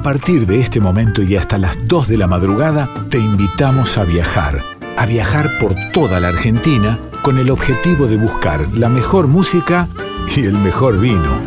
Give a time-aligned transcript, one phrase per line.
[0.00, 4.04] A partir de este momento y hasta las 2 de la madrugada, te invitamos a
[4.04, 4.62] viajar.
[4.96, 9.88] A viajar por toda la Argentina con el objetivo de buscar la mejor música
[10.34, 11.38] y el mejor vino.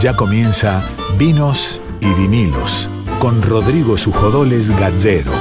[0.00, 0.82] Ya comienza
[1.18, 2.88] Vinos y Vinilos
[3.18, 5.32] con Rodrigo Sujodoles Gazzero.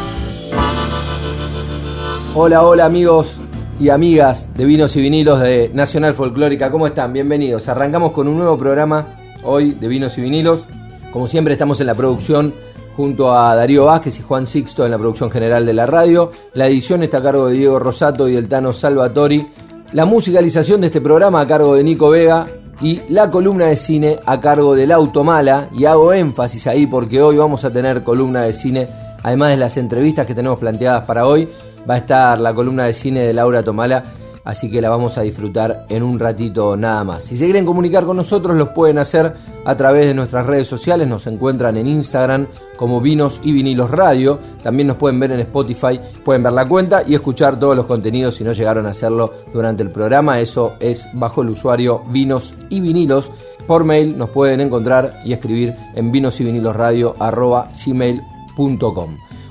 [2.36, 3.40] Hola, hola amigos
[3.80, 6.70] y amigas de Vinos y Vinilos de Nacional Folclórica.
[6.70, 7.14] ¿Cómo están?
[7.14, 7.70] Bienvenidos.
[7.70, 10.66] Arrancamos con un nuevo programa hoy de Vinos y Vinilos.
[11.12, 12.54] Como siempre estamos en la producción
[12.96, 16.32] junto a Darío Vázquez y Juan Sixto en la producción general de la radio.
[16.54, 19.48] La edición está a cargo de Diego Rosato y del Tano Salvatori.
[19.94, 22.48] La musicalización de este programa a cargo de Nico Vega
[22.82, 25.70] y la columna de cine a cargo del Automala.
[25.74, 28.88] Y hago énfasis ahí porque hoy vamos a tener columna de cine,
[29.24, 31.48] además de las entrevistas que tenemos planteadas para hoy.
[31.90, 34.04] Va a estar la columna de cine de Laura Tomala
[34.44, 37.24] así que la vamos a disfrutar en un ratito nada más.
[37.24, 39.34] Si se quieren comunicar con nosotros, los pueden hacer
[39.66, 44.40] a través de nuestras redes sociales, nos encuentran en Instagram como Vinos y Vinilos Radio,
[44.64, 48.36] también nos pueden ver en Spotify, pueden ver la cuenta y escuchar todos los contenidos
[48.36, 52.80] si no llegaron a hacerlo durante el programa, eso es bajo el usuario Vinos y
[52.80, 53.32] Vinilos.
[53.68, 56.52] Por mail nos pueden encontrar y escribir en gmail.com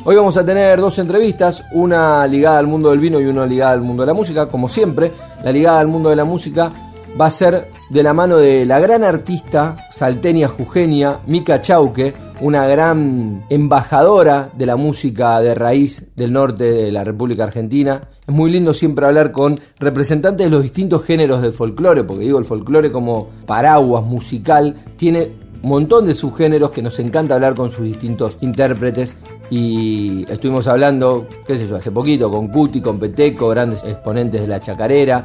[0.03, 3.73] Hoy vamos a tener dos entrevistas, una ligada al mundo del vino y una ligada
[3.73, 5.12] al mundo de la música, como siempre.
[5.45, 6.73] La ligada al mundo de la música
[7.20, 12.67] va a ser de la mano de la gran artista salteña jujeña Mica Chauque, una
[12.67, 18.09] gran embajadora de la música de raíz del norte de la República Argentina.
[18.27, 22.39] Es muy lindo siempre hablar con representantes de los distintos géneros del folclore, porque digo,
[22.39, 27.69] el folclore como paraguas musical tiene un montón de subgéneros que nos encanta hablar con
[27.69, 29.15] sus distintos intérpretes
[29.51, 34.47] y estuvimos hablando, qué sé yo, hace poquito con Cuti, con Peteco, grandes exponentes de
[34.47, 35.25] la chacarera.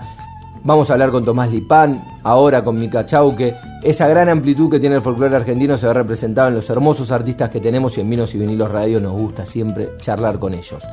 [0.63, 3.53] Vamos a hablar con Tomás Lipán, ahora con Mica Chauque.
[3.83, 7.51] Esa gran amplitud que tiene el folclore argentino se ve representado en los hermosos artistas
[7.51, 10.83] que tenemos y en Vinos y Vinilos Radio nos gusta siempre charlar con ellos.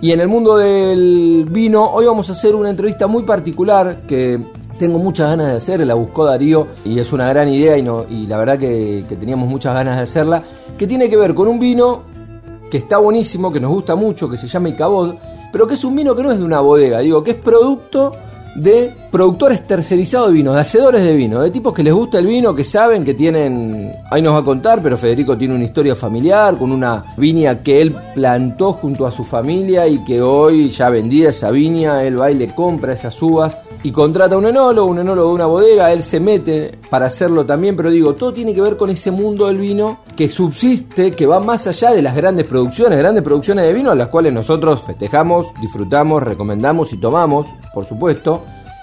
[0.00, 4.40] Y en el mundo del vino, hoy vamos a hacer una entrevista muy particular que
[4.76, 8.04] tengo muchas ganas de hacer, la buscó Darío y es una gran idea y, no,
[8.08, 10.42] y la verdad que, que teníamos muchas ganas de hacerla,
[10.76, 12.11] que tiene que ver con un vino
[12.72, 15.16] que está buenísimo, que nos gusta mucho, que se llama Icabod,
[15.52, 18.16] pero que es un vino que no es de una bodega, digo, que es producto
[18.54, 22.26] de productores tercerizados de vino, de hacedores de vino, de tipos que les gusta el
[22.26, 25.94] vino, que saben que tienen, ahí nos va a contar, pero Federico tiene una historia
[25.94, 30.88] familiar con una viña que él plantó junto a su familia y que hoy ya
[30.90, 34.88] vendía esa viña, él va y le compra esas uvas y contrata a un enólogo,
[34.88, 38.54] un enólogo de una bodega, él se mete para hacerlo también, pero digo, todo tiene
[38.54, 42.14] que ver con ese mundo del vino que subsiste, que va más allá de las
[42.14, 47.46] grandes producciones, grandes producciones de vino a las cuales nosotros festejamos, disfrutamos, recomendamos y tomamos,
[47.74, 48.41] por supuesto.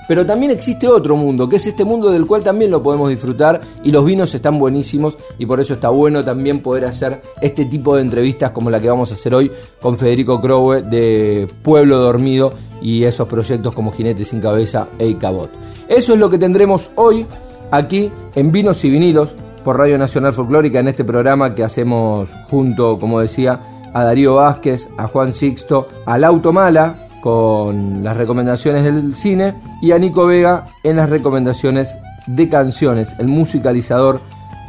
[0.10, 3.62] Pero también existe otro mundo, que es este mundo del cual también lo podemos disfrutar
[3.84, 7.96] y los vinos están buenísimos y por eso está bueno también poder hacer este tipo
[7.96, 12.56] de entrevistas como la que vamos a hacer hoy con Federico Crowe de Pueblo Dormido
[12.82, 15.52] y esos proyectos como Jinete sin Cabeza e Icabot.
[15.88, 17.28] Eso es lo que tendremos hoy
[17.70, 22.98] aquí en Vinos y Vinilos por Radio Nacional Folclórica en este programa que hacemos junto,
[22.98, 23.60] como decía,
[23.94, 30.00] a Darío Vázquez, a Juan Sixto, al Automala, con las recomendaciones del cine y a
[30.00, 31.96] Nico Vega en las recomendaciones
[32.28, 34.22] de canciones, el musicalizador.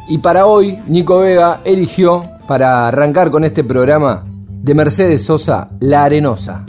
[0.07, 6.03] Y para hoy, Nico Vega eligió, para arrancar con este programa, de Mercedes Sosa, La
[6.03, 6.65] Arenosa.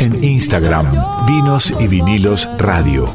[0.00, 0.86] En Instagram,
[1.26, 3.06] Vinos y Vinilos Radio.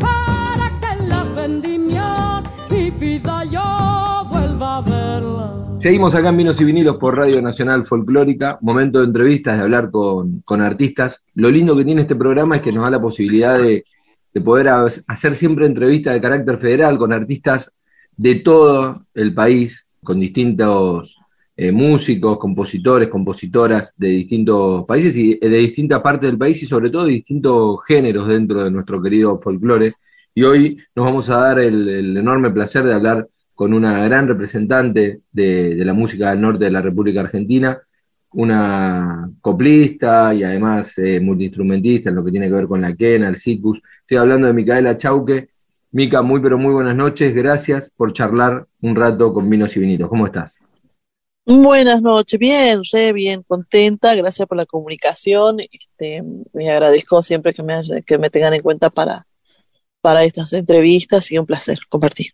[0.00, 5.66] Para que las vendimias mi vida yo vuelva a verla.
[5.78, 8.58] Seguimos acá en Vinos y Vinilos por Radio Nacional Folclórica.
[8.60, 11.22] Momento de entrevistas, de hablar con, con artistas.
[11.34, 13.84] Lo lindo que tiene este programa es que nos da la posibilidad de,
[14.32, 17.70] de poder ha- hacer siempre entrevistas de carácter federal con artistas
[18.16, 21.16] de todo el país, con distintos
[21.56, 26.90] eh, músicos, compositores, compositoras de distintos países y de distintas partes del país y sobre
[26.90, 29.94] todo de distintos géneros dentro de nuestro querido folclore.
[30.34, 35.20] Y hoy nos vamos a dar el, enorme placer de hablar con una gran representante
[35.30, 37.78] de, la música del norte de la República Argentina,
[38.32, 43.28] una coplista y además eh, multiinstrumentista en lo que tiene que ver con la quena,
[43.28, 43.82] el cicus.
[44.00, 45.50] Estoy hablando de Micaela Chauque.
[45.90, 47.34] Mica, muy pero muy buenas noches.
[47.34, 50.08] Gracias por charlar un rato con Vinos y Vinitos.
[50.08, 50.71] ¿Cómo estás?
[51.44, 55.58] Buenas noches, bien, re bien, contenta, gracias por la comunicación.
[55.60, 56.22] Este,
[56.52, 59.26] me agradezco siempre que me, haya- que me tengan en cuenta para,
[60.00, 62.28] para estas entrevistas y un placer compartir.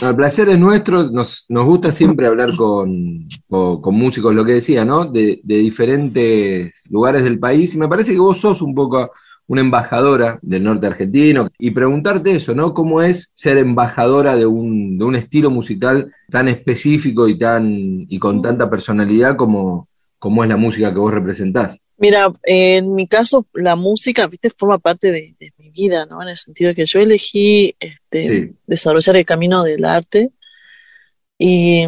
[0.00, 1.04] El placer es nuestro.
[1.10, 5.04] Nos, nos gusta siempre hablar con, con- con músicos, lo que decía, ¿no?
[5.04, 7.74] De, de diferentes lugares del país.
[7.74, 9.10] Y me parece que vos sos un poco
[9.52, 11.50] una embajadora del norte argentino.
[11.58, 12.72] Y preguntarte eso, ¿no?
[12.72, 18.18] ¿Cómo es ser embajadora de un, de un estilo musical tan específico y, tan, y
[18.18, 19.88] con tanta personalidad como,
[20.18, 21.76] como es la música que vos representás?
[21.98, 26.22] Mira, en mi caso, la música, viste, forma parte de, de mi vida, ¿no?
[26.22, 28.52] En el sentido de que yo elegí este, Sí.
[28.66, 30.30] desarrollar el camino del arte
[31.38, 31.86] y,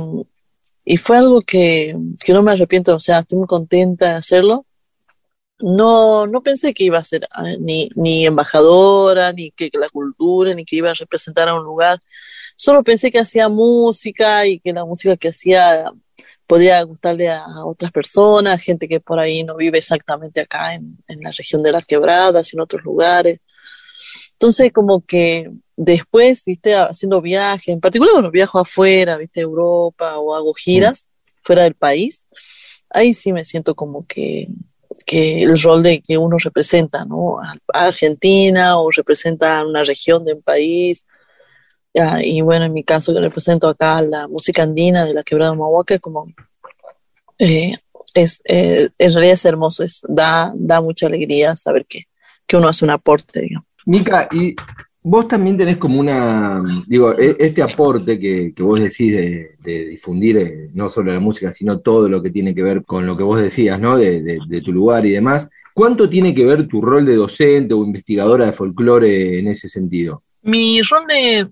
[0.84, 4.66] y fue algo que, que no me arrepiento, o sea, estoy muy contenta de hacerlo.
[5.64, 10.52] No, no pensé que iba a ser ah, ni, ni embajadora, ni que la cultura,
[10.54, 12.00] ni que iba a representar a un lugar.
[12.54, 15.90] Solo pensé que hacía música y que la música que hacía
[16.46, 20.98] podía gustarle a, a otras personas, gente que por ahí no vive exactamente acá en,
[21.08, 23.40] en la región de las quebradas, en otros lugares.
[24.32, 30.34] Entonces, como que después, viste, haciendo viajes, en particular cuando viajo afuera, viste, Europa o
[30.34, 31.08] hago giras
[31.42, 32.28] fuera del país,
[32.90, 34.48] ahí sí me siento como que,
[35.04, 37.38] que el rol de que uno representa, ¿no?
[37.40, 41.04] A, Argentina o representa a una región de un país.
[42.22, 45.58] Y bueno, en mi caso, que represento acá la música andina de la quebrada de
[45.58, 46.26] Mahuaca, como
[47.38, 47.76] eh,
[48.14, 52.04] es, eh, en es hermoso, es, da, da mucha alegría saber que,
[52.46, 53.68] que uno hace un aporte, digamos.
[53.86, 54.56] Mica, y
[55.06, 59.56] vos también tenés como una, digo, e- este aporte que, que vos decís de,
[59.90, 63.16] difundir eh, no solo la música, sino todo lo que tiene que ver con lo
[63.16, 63.98] que vos decías, ¿no?
[63.98, 65.48] De, de- tu lugar y demás.
[65.74, 70.22] ¿Cuánto tiene que ver tu rol de docente o investigadora de folclore en ese sentido?
[70.42, 71.48] Mi rol de,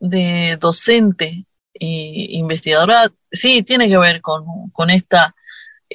[0.00, 1.44] de docente
[1.74, 5.34] e investigadora sí tiene que ver con, con esta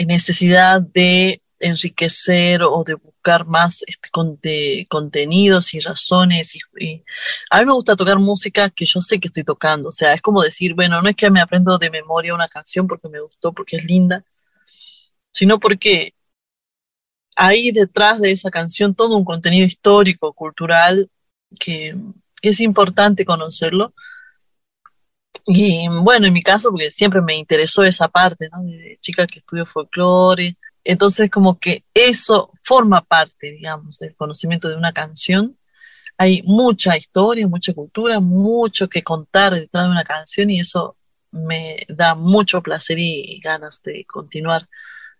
[0.07, 6.55] necesidad de enriquecer o de buscar más este, conte- contenidos y razones.
[6.55, 7.03] Y,
[7.49, 9.89] a mí me gusta tocar música que yo sé que estoy tocando.
[9.89, 12.87] O sea, es como decir, bueno, no es que me aprendo de memoria una canción
[12.87, 14.23] porque me gustó, porque es linda,
[15.31, 16.13] sino porque
[17.35, 21.09] hay detrás de esa canción todo un contenido histórico, cultural,
[21.59, 21.95] que,
[22.41, 23.93] que es importante conocerlo.
[25.47, 28.61] Y bueno, en mi caso, porque siempre me interesó esa parte, ¿no?
[28.63, 30.57] De que estudio folclore.
[30.83, 35.57] Entonces, como que eso forma parte, digamos, del conocimiento de una canción.
[36.17, 40.97] Hay mucha historia, mucha cultura, mucho que contar detrás de una canción y eso
[41.31, 44.67] me da mucho placer y ganas de continuar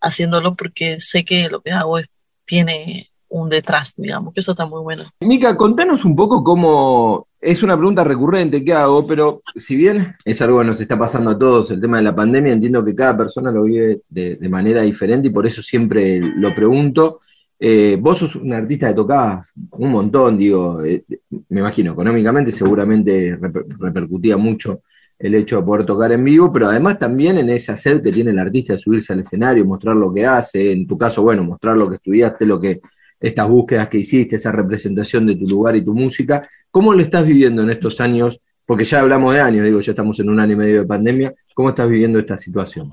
[0.02, 2.10] haciéndolo porque sé que lo que hago es,
[2.46, 5.06] tiene un detrás, digamos, que eso está muy bueno.
[5.22, 10.42] Mica, contanos un poco cómo, es una pregunta recurrente que hago, pero si bien es
[10.42, 13.18] algo que nos está pasando a todos, el tema de la pandemia, entiendo que cada
[13.18, 17.22] persona lo vive de, manera diferente y por eso siempre lo pregunto.
[17.58, 21.06] Eh, vos sos un artista que tocás un montón, digo, eh,
[21.50, 24.82] me imagino, económicamente seguramente reper- repercutía mucho
[25.18, 28.32] el hecho de poder tocar en vivo, pero además también en ese hacer que tiene
[28.32, 31.78] el artista de subirse al escenario, mostrar lo que hace, en tu caso, bueno, mostrar
[31.78, 32.82] lo que estudiaste, lo que,
[33.22, 37.26] estas búsquedas que hiciste, esa representación de tu lugar y tu música, ¿cómo lo estás
[37.26, 38.42] viviendo en estos años?
[38.66, 41.34] Porque ya hablamos de años, digo, ya estamos en un año y medio de pandemia,
[41.54, 42.92] ¿cómo estás viviendo esta situación?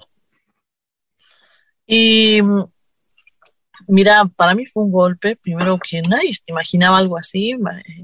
[1.87, 2.41] Y
[3.87, 7.57] mira, para mí fue un golpe, primero que nadie se imaginaba algo así, eh,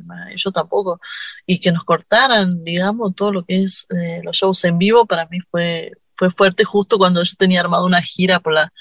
[0.04, 1.00] ma- yo tampoco,
[1.47, 5.26] y que nos cortaran, digamos, todo lo que es eh, los shows en vivo, para
[5.26, 8.73] mí fue, fue fuerte justo cuando yo tenía armado una gira por la,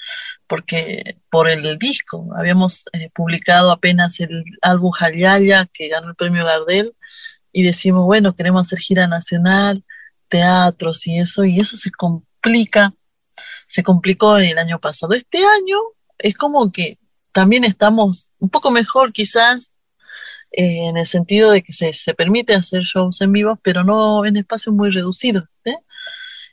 [0.46, 2.28] porque, por el disco.
[2.36, 6.94] Habíamos eh, publicado apenas el álbum Jayaya, que ganó el premio Gardel,
[7.52, 9.84] y decimos, bueno, queremos hacer gira nacional,
[10.28, 12.94] teatros y eso, y eso se complica,
[13.68, 15.14] se complicó el año pasado.
[15.14, 15.78] Este año
[16.18, 16.98] es como que
[17.32, 19.74] también estamos un poco mejor quizás
[20.50, 24.24] eh, en el sentido de que se, se, permite hacer shows en vivo, pero no
[24.24, 25.44] en espacios muy reducidos.
[25.64, 25.76] ¿eh?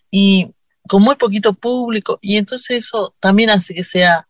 [0.09, 0.53] Y
[0.88, 4.27] con muy poquito público, y entonces eso también hace que sea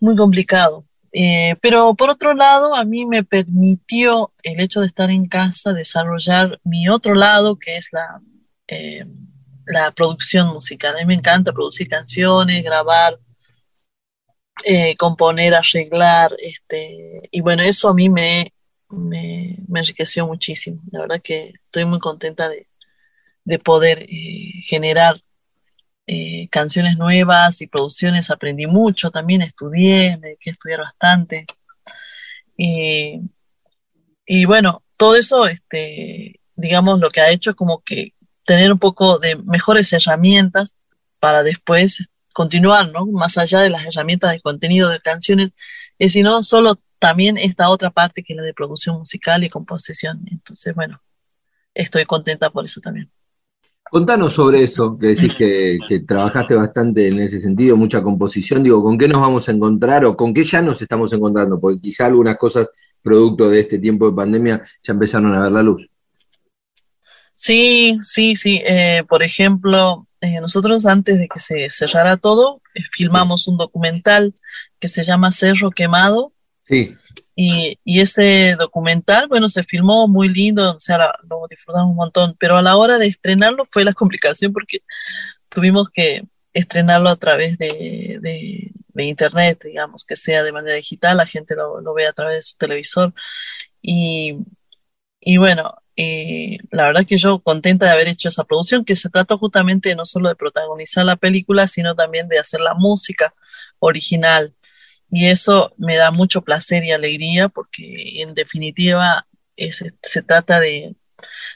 [0.00, 0.84] muy complicado.
[1.12, 5.72] Eh, pero por otro lado, a mí me permitió el hecho de estar en casa
[5.72, 8.20] desarrollar mi otro lado, que es la,
[8.68, 9.04] eh,
[9.66, 10.96] la producción musical.
[10.96, 13.18] A mí me encanta producir canciones, grabar,
[14.64, 18.52] eh, componer, arreglar, este, y bueno, eso a mí me,
[18.88, 20.82] me, me, enriqueció muchísimo.
[20.90, 22.68] La verdad que estoy muy contenta de,
[23.44, 24.06] de poder
[24.62, 25.22] generar
[26.06, 31.46] eh, canciones nuevas y producciones aprendí mucho, también estudié, me dediqué a estudiar bastante.
[32.56, 38.78] Y, bueno, todo eso, este, digamos, lo que ha hecho es como que tener un
[38.78, 40.74] poco de mejores herramientas
[41.20, 43.06] para después continuar, ¿no?
[43.06, 45.50] Más allá de las herramientas de contenido de canciones,
[45.98, 50.24] y sino solo también esta otra parte que es la de producción musical y composición.
[50.30, 51.02] Entonces, bueno,
[51.74, 53.10] estoy contenta por eso también.
[53.92, 58.62] Contanos sobre eso, que decís que, que, trabajaste bastante en ese sentido, mucha composición.
[58.62, 61.60] Digo, ¿con qué nos vamos a encontrar o con qué ya nos estamos encontrando?
[61.60, 62.70] Porque quizá algunas cosas,
[63.02, 65.86] producto de este tiempo de pandemia, ya empezaron a ver la luz.
[67.32, 68.62] Sí, sí, sí.
[68.64, 74.32] Eh, por ejemplo, eh, nosotros antes de que se cerrara todo, eh, filmamos un documental
[74.78, 76.32] que se llama Cerro Quemado.
[76.62, 76.96] Sí.
[77.34, 82.36] Y, y este documental, bueno, se filmó muy lindo, o sea, lo disfrutamos un montón,
[82.38, 84.80] pero a la hora de estrenarlo fue la complicación porque
[85.48, 91.54] tuvimos que estrenarlo a través de, internet, digamos, que sea de manera digital, la gente
[91.56, 93.14] lo, ve a través de su televisor.
[93.80, 94.36] Y,
[95.20, 99.10] y bueno, eh, la verdad que yo contenta de haber hecho esa producción, que se
[99.10, 103.34] trató justamente no solo de protagonizar la película, sino también de hacer la música
[103.78, 104.54] original
[105.12, 109.26] y eso me da mucho placer y alegría porque en definitiva
[109.56, 110.96] es, se trata de,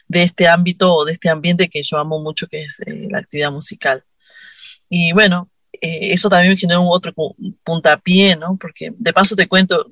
[0.08, 3.18] de, este ámbito o de este ambiente que yo amo mucho, que es eh, la
[3.18, 4.04] actividad musical.
[4.90, 7.14] Y bueno, eh, eso también me generó un otro
[7.64, 8.58] puntapié, ¿no?
[8.60, 9.86] Porque de paso te cuento,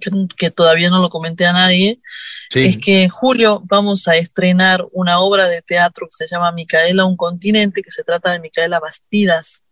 [0.00, 2.00] que, que, todavía no lo comenté a nadie,
[2.48, 2.60] sí.
[2.60, 7.04] es que en julio vamos a estrenar una obra de teatro que se llama Micaela,
[7.04, 9.64] un continente, que se trata de Micaela Bastidas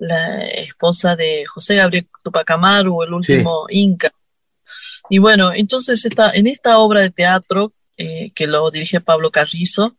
[0.00, 3.78] la esposa de José Gabriel Tupac Amaru, el último sí.
[3.80, 4.12] Inca.
[5.08, 9.96] Y bueno, entonces esta, en esta obra de teatro, eh, que lo dirige Pablo Carrizo,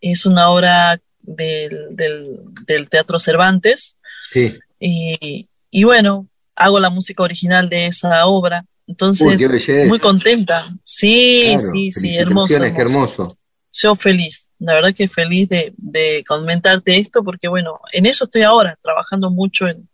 [0.00, 3.98] es una obra del, del, del Teatro Cervantes.
[4.30, 4.58] Sí.
[4.78, 8.64] Y, y, bueno, hago la música original de esa obra.
[8.86, 10.70] Entonces, Uy, muy contenta.
[10.82, 13.38] Sí, claro, sí, sí, hermoso, hermoso
[13.82, 18.42] yo feliz, la verdad que feliz de, de, comentarte esto, porque bueno, en eso estoy
[18.42, 19.88] ahora, trabajando mucho en,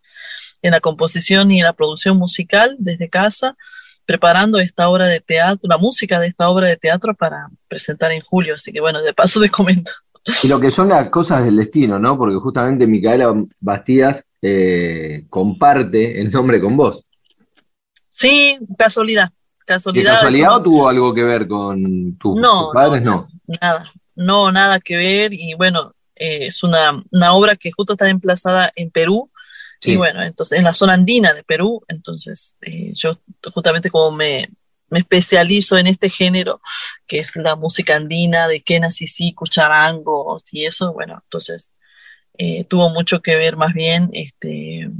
[0.63, 3.57] en, la composición y en la producción musical desde casa,
[4.07, 8.23] preparando esta obra de teatro, la música de esta obra de teatro para presentar en
[8.23, 9.93] julio, así que bueno, de paso te comento.
[10.43, 12.17] Y lo que son las cosas del destino, ¿no?
[12.17, 17.05] Porque justamente Micaela Bastidas eh, comparte el nombre con vos.
[18.09, 19.31] Sí, casualidad.
[19.65, 23.03] Casualidad, ¿De casualidad o tuvo algo que ver con tu, no, tus padres?
[23.03, 25.33] No, no, nada, no, nada que ver.
[25.33, 29.31] Y bueno, eh, es una, una, obra que justo está emplazada en Perú.
[29.81, 29.93] Sí.
[29.93, 31.83] Y bueno, entonces en la zona andina de Perú.
[31.89, 33.19] Entonces, eh, yo
[33.53, 34.51] justamente como me,
[34.91, 36.61] me, especializo en este género,
[37.07, 41.73] que es la música andina, de quenas y sí, cucharangos y eso, bueno, entonces
[42.39, 44.91] eh, tuvo mucho que ver más bien este,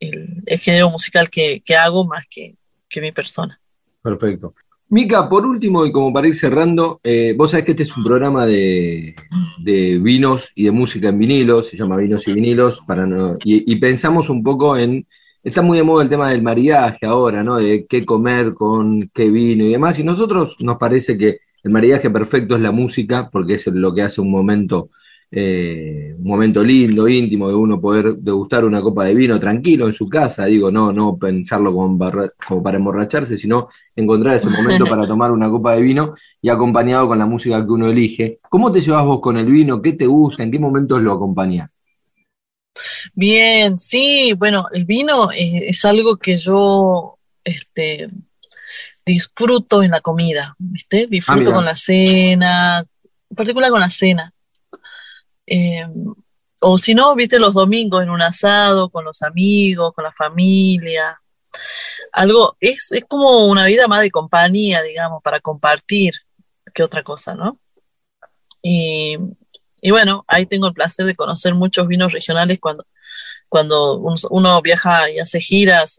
[0.00, 2.56] el, el género musical que, que hago más que,
[2.88, 3.60] que mi persona.
[4.06, 4.54] Perfecto.
[4.88, 8.04] Mica, por último, y como para ir cerrando, eh, vos sabés que este es un
[8.04, 9.16] programa de,
[9.58, 13.72] de, vinos y de música en vinilos, se llama Vinos y Vinilos, para no, y,
[13.72, 15.04] y, pensamos un poco en,
[15.42, 17.56] está muy de moda el tema del maridaje ahora, ¿no?
[17.56, 22.08] De qué comer con qué vino y demás, y nosotros nos parece que el maridaje
[22.08, 24.90] perfecto es la música, porque es lo que hace un momento
[25.30, 29.92] eh, un momento lindo, íntimo, de uno poder degustar una copa de vino tranquilo en
[29.92, 35.32] su casa, digo, no, no pensarlo como, para emborracharse, sino encontrar ese momento para tomar
[35.32, 38.38] una copa de vino y acompañado con la música que uno elige.
[38.48, 39.82] ¿Cómo te llevas vos con el vino?
[39.82, 40.42] ¿Qué te gusta?
[40.42, 41.76] ¿En qué momentos lo acompañas?
[43.14, 48.10] Bien, sí, bueno, el vino es, es algo que yo este,
[49.06, 51.06] disfruto en la comida, ¿viste?
[51.08, 52.84] Disfruto ah, con la cena,
[53.30, 54.32] en particular con la cena.
[55.46, 55.86] Eh,
[56.60, 61.20] o si no, viste los domingos en un asado con los amigos, con la familia.
[62.12, 66.14] Algo, es, es como una vida más de compañía, digamos, para compartir
[66.74, 67.58] que otra cosa, ¿no?
[68.62, 69.16] Y,
[69.80, 72.86] y bueno, ahí tengo el placer de conocer muchos vinos regionales cuando,
[73.48, 74.00] cuando
[74.30, 75.98] uno viaja y hace giras,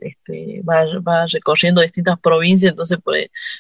[0.68, 3.16] va, va, recorriendo distintas provincias, entonces por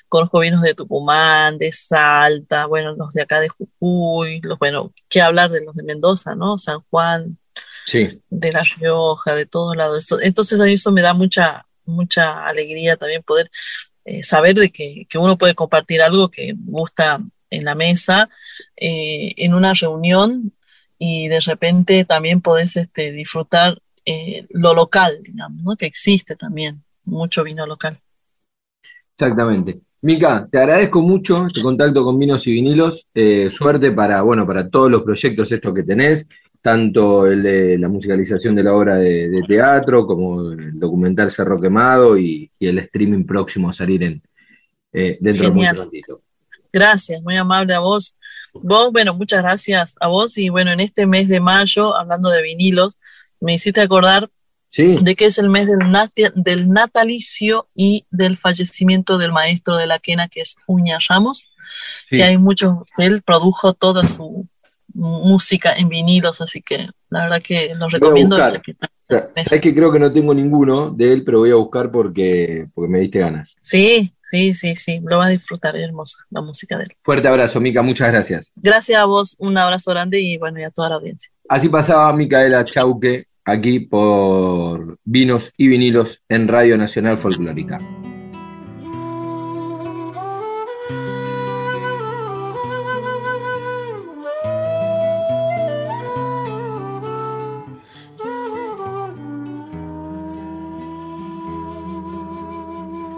[0.09, 5.21] conozco vinos de Tucumán, de Salta, bueno, los de acá de Jujuy, los, bueno, qué
[5.21, 6.57] hablar de los de Mendoza, ¿no?
[6.57, 7.37] San Juan,
[7.85, 8.21] sí.
[8.29, 10.07] de La Rioja, de todos lados.
[10.21, 13.49] Entonces a mí eso me da mucha, mucha alegría también poder
[14.05, 18.29] eh, saber de que, que, uno puede compartir algo que gusta en la mesa,
[18.75, 20.53] eh, en una reunión
[20.99, 25.75] y de repente también podés este, disfrutar eh, lo local, digamos, ¿no?
[25.75, 27.99] que existe también mucho vino local.
[29.13, 29.79] Exactamente.
[30.01, 33.07] Mica, te agradezco mucho este contacto con Vinos y Vinilos.
[33.15, 36.27] Eh, suerte para, bueno, para todos los proyectos estos que tenés,
[36.61, 41.59] tanto el de la musicalización de la obra de, de teatro, como el documental Cerro
[41.59, 44.21] Quemado y, y, el streaming próximo a salir en,
[44.93, 45.75] eh, dentro Genial.
[45.75, 46.21] de muy prontito.
[46.71, 48.15] Gracias, muy amable a vos.
[48.53, 52.41] Vos, bueno, muchas gracias a vos y bueno, en este mes de mayo, hablando de
[52.43, 52.97] vinilos,
[53.39, 54.29] me hiciste acordar
[54.69, 54.97] sí.
[55.01, 59.87] de que es el mes del, nat del, natalicio y del fallecimiento del maestro de
[59.87, 61.49] la quena, que es Uña Ramos,
[62.09, 62.17] sí.
[62.17, 64.47] que hay muchos, él produjo toda su
[64.97, 68.37] música en vinilos, así que la verdad que los recomiendo.
[69.07, 72.91] Sabes que creo que no tengo ninguno de él, pero voy a buscar porque, porque
[72.91, 73.55] me diste ganas.
[73.61, 76.89] Sí, sí, sí, sí, lo vas a disfrutar, hermosa la música de él.
[76.99, 78.51] Fuerte abrazo, Mica, muchas gracias.
[78.55, 81.31] Gracias a vos, un abrazo grande y bueno, y a toda la audiencia.
[81.47, 87.79] Así pasaba Micaela Chauque aquí por Vinos y Vinilos en Radio Nacional Folclórica.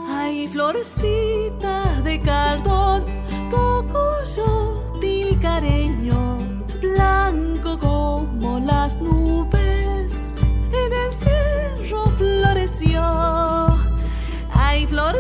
[0.10, 3.04] Hay florecitas de cardón,
[3.50, 4.00] poco
[4.36, 6.38] yo tilcareño,
[6.80, 9.49] blanco como las nubes,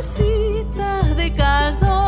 [0.01, 1.98] de cardón,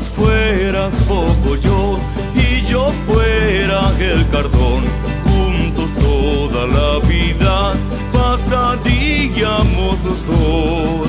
[0.00, 1.98] fueras poco yo
[2.34, 4.84] y yo fuera el cardón,
[5.24, 7.74] juntos toda la vida
[8.12, 11.08] pasaríamos los dos.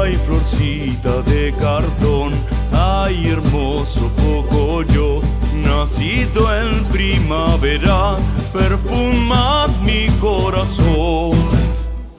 [0.00, 2.32] Ay, florcita de cartón,
[2.72, 5.20] ay, hermoso poco yo,
[5.64, 8.16] nacido en primavera,
[8.52, 10.91] perfuma mi corazón.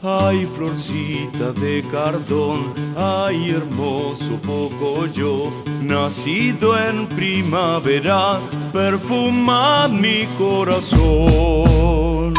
[0.06, 4.38] Ay, florcita de cartón, ay, hermoso
[5.14, 5.50] yo,
[5.82, 8.42] nacido en primavera,
[8.74, 12.34] perfuma mi corazón.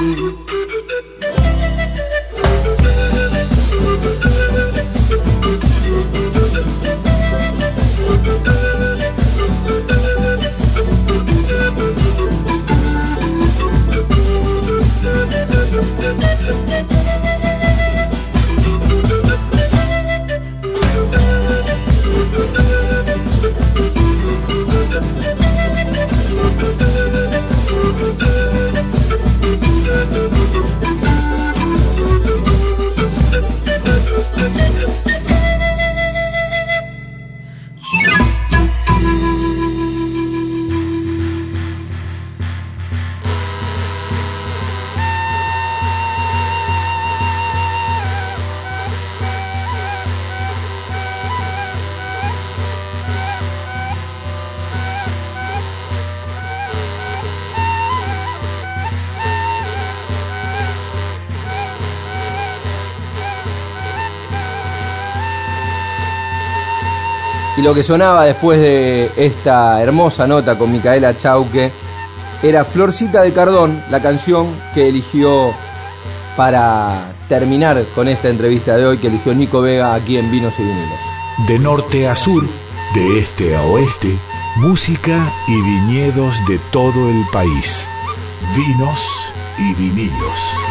[67.65, 71.73] Lo que sonaba después de esta hermosa nota con Micaela Chauque
[72.43, 75.55] era Florcita de Cardón, la canción que eligió
[76.37, 80.63] para terminar con esta entrevista de hoy, que eligió Nico Vega aquí en Vinos y
[80.63, 80.99] Vinilos.
[81.49, 82.47] De norte a sur,
[82.95, 84.19] de este a oeste,
[84.57, 87.89] música y viñedos de todo el país.
[88.55, 90.64] Vinos y vinilos.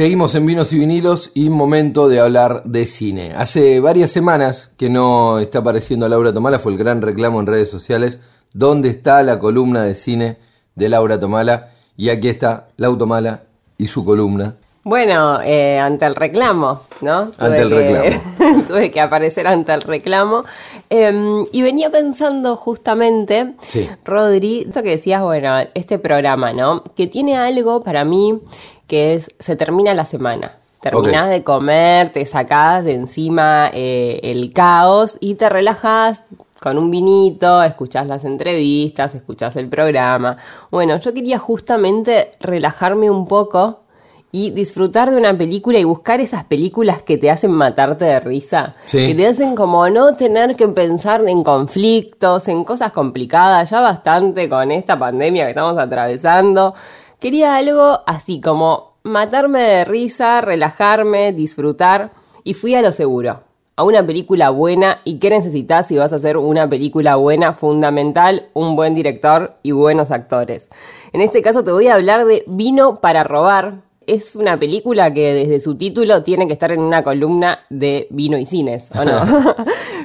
[0.00, 3.34] Seguimos en Vinos y Vinilos y momento de hablar de cine.
[3.36, 7.68] Hace varias semanas que no está apareciendo Laura Tomala, fue el gran reclamo en redes
[7.68, 8.18] sociales.
[8.54, 10.38] ¿Dónde está la columna de cine
[10.74, 11.72] de Laura Tomala?
[11.98, 13.42] Y aquí está Laura Tomala
[13.76, 14.56] y su columna.
[14.84, 17.30] Bueno, eh, ante el reclamo, ¿no?
[17.36, 18.62] Ante el que, reclamo.
[18.68, 20.44] tuve que aparecer ante el reclamo.
[20.88, 23.86] Eh, y venía pensando justamente, Sí.
[24.06, 26.84] Rodri, esto que decías, bueno, este programa, ¿no?
[26.96, 28.40] Que tiene algo para mí
[28.90, 30.56] que es, se termina la semana.
[30.82, 36.22] Terminás de comer, te sacás de encima eh, el caos y te relajás
[36.58, 40.38] con un vinito, escuchás las entrevistas, escuchás el programa.
[40.70, 43.80] Bueno, yo quería justamente relajarme un poco
[44.32, 48.74] y disfrutar de una película y buscar esas películas que te hacen matarte de risa,
[48.86, 49.06] Sí.
[49.08, 54.48] que te hacen como no tener que pensar en conflictos, en cosas complicadas, ya bastante
[54.48, 56.74] con esta pandemia que estamos atravesando.
[57.20, 62.12] Quería algo así como matarme de risa, relajarme, disfrutar
[62.44, 63.42] y fui a lo seguro.
[63.76, 68.48] A una película buena y qué necesitas si vas a hacer una película buena, fundamental,
[68.54, 70.70] un buen director y buenos actores.
[71.12, 73.74] En este caso te voy a hablar de Vino para robar,
[74.06, 78.38] es una película que desde su título tiene que estar en una columna de vino
[78.38, 79.54] y cines, ¿o no?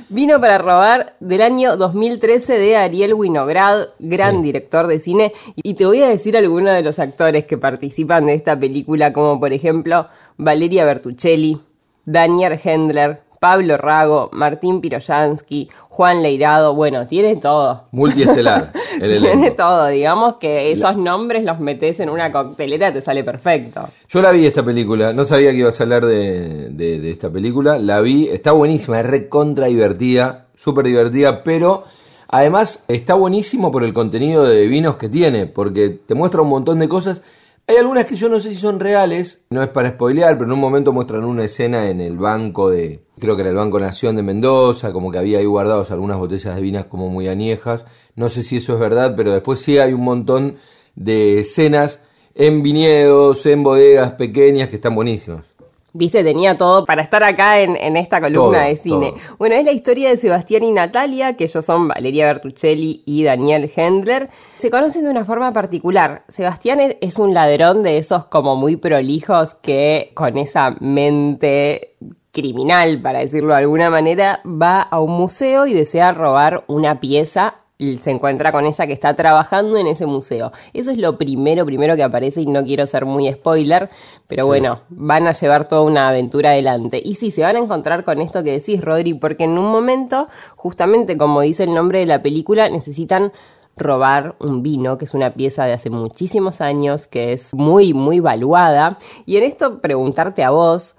[0.09, 4.41] vino para robar del año 2013 de Ariel Winograd, gran Sí.
[4.43, 5.33] director de cine.
[5.55, 9.39] Y te voy a decir algunos de los actores que participan de esta película, como
[9.39, 11.59] por ejemplo Valeria Bertuccelli,
[12.05, 17.83] Daniel Hendler, Pablo Rago, Martín Piroyansky, Juan Leirado, bueno, tiene todo.
[17.91, 18.73] Multiestelar.
[19.01, 23.23] el Tiene todo, digamos que esos nombres los metes en una coctelera y te sale
[23.23, 23.87] perfecto.
[24.09, 27.29] Yo la vi esta película, no sabía que ibas a hablar de, de- de esta
[27.29, 31.85] película, la vi, está buenísima, es recontra divertida, súper divertida, pero
[32.27, 36.77] además está buenísimo por el contenido de vinos que tiene, porque te muestra un montón
[36.79, 37.21] de cosas.
[37.67, 40.53] Hay algunas que yo no sé si son reales, no es para spoilear, pero en
[40.53, 44.15] un momento muestran una escena en el banco de, creo que era el Banco Nación
[44.15, 47.85] de Mendoza, como que había ahí guardados algunas botellas de vinas como muy añejas.
[48.15, 50.57] No sé si eso es verdad, pero después sí hay un montón
[50.93, 52.01] de escenas
[52.35, 55.54] en viñedos, en bodegas pequeñas que están buenísimas.
[55.97, 59.09] Viste, tenía todo para estar acá en, en esta columna Todo, de cine.
[59.11, 59.37] todo.
[59.37, 63.71] Bueno, es la historia de Sebastián y Natalia, que ellos son Valeria Bertuccelli y Daniel
[63.73, 64.29] Hendler.
[64.57, 66.23] Se conocen de una forma particular.
[66.27, 71.95] Sebastián es un ladrón de esos como muy prolijos que con esa mente
[72.33, 77.55] criminal, para decirlo de alguna manera, va a un museo y desea robar una pieza
[77.77, 80.51] y se encuentra con ella que está trabajando en ese museo.
[80.73, 83.89] Eso es lo primero, primero que aparece y no quiero ser muy spoiler,
[84.27, 87.01] pero bueno, van a llevar toda una aventura adelante.
[87.03, 90.29] Y sí, se van a encontrar con esto que decís, Rodri, porque en un momento,
[90.55, 93.31] justamente como dice el nombre de la película, necesitan
[93.77, 98.21] robar un vino, que es una pieza de hace muchísimos años, que es muy, muy
[98.21, 98.97] valuada.
[99.25, 100.95] Y en esto preguntarte a vos,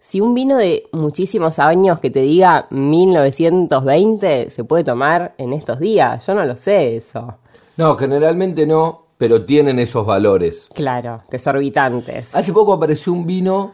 [0.00, 5.78] si un vino de muchísimos años que te diga 1920 se puede tomar en estos
[5.78, 7.36] días, yo no lo sé eso.
[7.76, 10.68] No, generalmente no, pero tienen esos valores.
[10.74, 12.34] Claro, desorbitantes.
[12.34, 13.72] Hace poco apareció un vino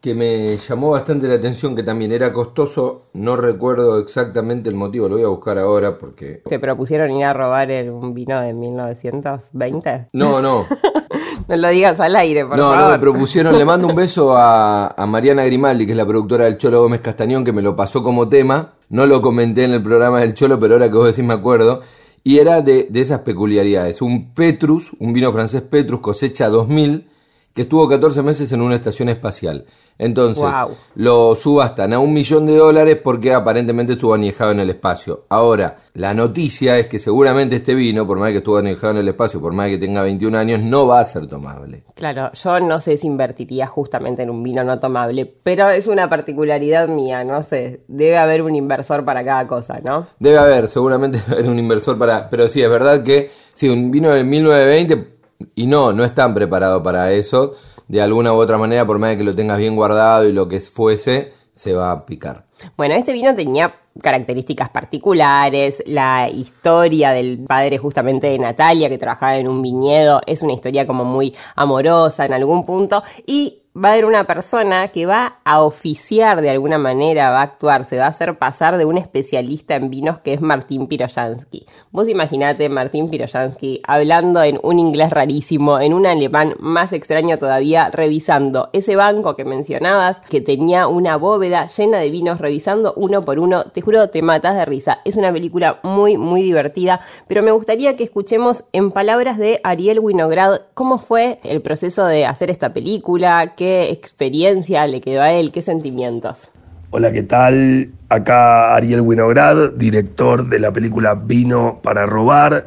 [0.00, 5.08] que me llamó bastante la atención, que también era costoso, no recuerdo exactamente el motivo,
[5.10, 6.42] lo voy a buscar ahora porque...
[6.48, 10.08] ¿Te propusieron ir a robar el- un vino de 1920?
[10.14, 10.64] No, no,
[11.48, 12.92] No lo digas al aire, por no, no favor.
[12.92, 16.58] me propusieron, le mando un beso a, a Mariana Grimaldi, que es la productora del
[16.58, 20.20] Cholo Gómez Castañón, que me lo pasó como tema, no lo comenté en el programa
[20.20, 21.82] del Cholo, pero ahora que vos decís me acuerdo,
[22.22, 27.06] y era de, de esas peculiaridades, un Petrus, un vino francés Petrus cosecha 2000,
[27.54, 29.64] que estuvo 14 meses en una estación espacial.
[29.98, 30.46] Entonces,
[30.94, 35.26] lo subastan a un millón de dólares porque aparentemente estuvo añejado en el espacio.
[35.28, 39.08] Ahora, la noticia es que seguramente este vino, por más que estuvo añejado en el
[39.08, 41.84] espacio, por más que tenga 21 años, no va a ser tomable.
[41.94, 46.08] Claro, yo no sé si invertiría justamente en un vino no tomable, pero es una
[46.08, 50.06] particularidad mía, no sé, debe haber un inversor para cada cosa, ¿no?
[50.18, 52.30] Debe haber, seguramente debe haber un inversor para...
[52.30, 55.19] Pero sí, es verdad que sí, un vino de 1920
[55.54, 57.54] y no, no están preparados para eso.
[57.88, 60.60] De alguna u otra manera, por más que lo tengas bien guardado y lo que
[60.60, 62.46] fuese, se va a picar.
[62.76, 69.36] Bueno, este vino tenía características particulares, la historia del padre justamente de Natalia, que trabajaba
[69.36, 73.92] en un viñedo, es una historia como muy amorosa en algún punto, y va a
[73.92, 78.04] haber una persona que va a oficiar de alguna manera, va a actuar, se va
[78.04, 81.64] a hacer pasar de un especialista en vinos que es Martín Piroyansky.
[81.90, 87.90] Vos imaginate Martín Piroyansky hablando en un inglés rarísimo, en un alemán más extraño todavía,
[87.90, 93.38] revisando ese banco que mencionabas, que tenía una bóveda llena de vinos, revisando uno por
[93.38, 93.64] uno.
[93.64, 95.00] Te juro, te matas de risa.
[95.06, 100.00] Es una película muy, muy divertida, pero me gustaría que escuchemos en palabras de Ariel
[100.00, 105.52] Winograd cómo fue el proceso de hacer esta película, qué experiencia le quedó a él,
[105.52, 106.48] qué sentimientos.
[106.90, 107.90] Hola, ¿qué tal?
[108.08, 112.66] Acá Ariel Winograd, director de la película Vino para robar.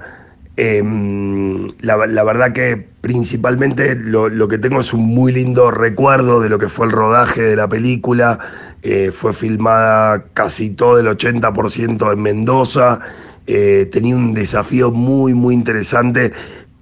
[0.56, 6.48] Em, la, verdad que principalmente lo, lo que tengo es un muy lindo recuerdo de
[6.48, 8.40] lo que fue el rodaje de la película.
[8.82, 13.00] Eh, fue filmada casi todo el 80% en Mendoza.
[13.48, 16.32] Eh, tenía un desafío muy, muy interesante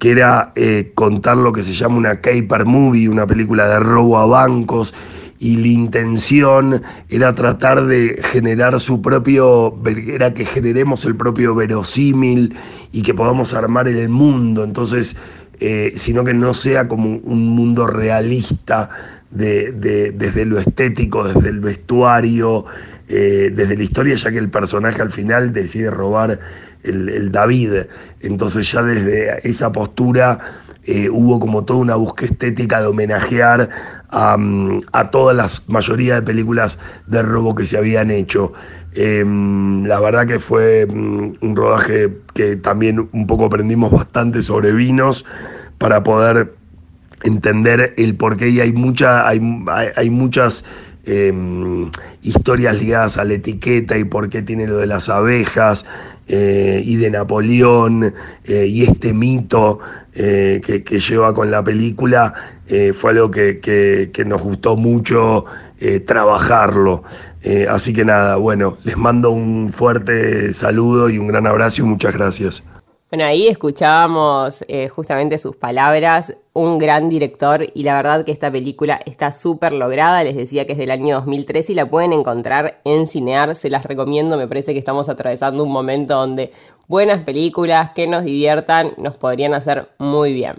[0.02, 4.18] que era eh, contar lo que se llama una caper movie, una película de robo
[4.18, 4.96] a bancos,
[5.38, 12.56] y la intención era tratar de generar su propio, era que generemos el propio verosímil
[12.92, 15.16] y que podamos armar el mundo, entonces,
[15.60, 18.90] eh, sino que no sea como un mundo realista
[19.30, 22.66] de, de- desde lo estético, desde el vestuario,
[23.08, 26.40] eh, desde la historia, ya que el personaje al final decide robar
[26.84, 27.88] el, David.
[28.22, 30.40] Entonces ya desde esa postura
[30.84, 33.70] eh, hubo como toda una búsqueda estética de homenajear
[34.10, 38.54] a, mm, a todas las mayoría de películas de robo que se habían hecho.
[38.94, 39.24] Eh,
[39.86, 45.26] la verdad que fue mm, un rodaje que también un poco aprendimos bastante sobre vinos
[45.78, 46.54] para poder
[47.24, 49.40] entender el porqué y hay mucha hay,
[49.96, 50.66] hay, muchas
[51.06, 51.32] eh,
[52.22, 55.86] historias ligadas a la etiqueta y por qué tiene lo de las abejas
[56.34, 58.14] eh, y de Napoleón
[58.46, 59.80] eh, y este mito
[60.14, 62.34] eh, que, que lleva con la película
[62.96, 65.44] fue algo que, que- que nos gustó mucho
[66.06, 67.04] trabajarlo.
[67.70, 72.14] Así que nada, bueno, les mando un fuerte saludo y un gran abrazo y muchas
[72.14, 72.64] gracias.
[73.10, 74.64] Bueno, ahí escuchábamos
[74.96, 80.24] justamente sus palabras, un gran director y la verdad que esta película está súper lograda,
[80.24, 83.86] les decía que es del año 2003 y la pueden encontrar en Cinear, se las
[83.86, 86.52] recomiendo, me parece que estamos atravesando un momento donde
[86.88, 90.56] buenas películas que nos diviertan nos podrían hacer muy bien.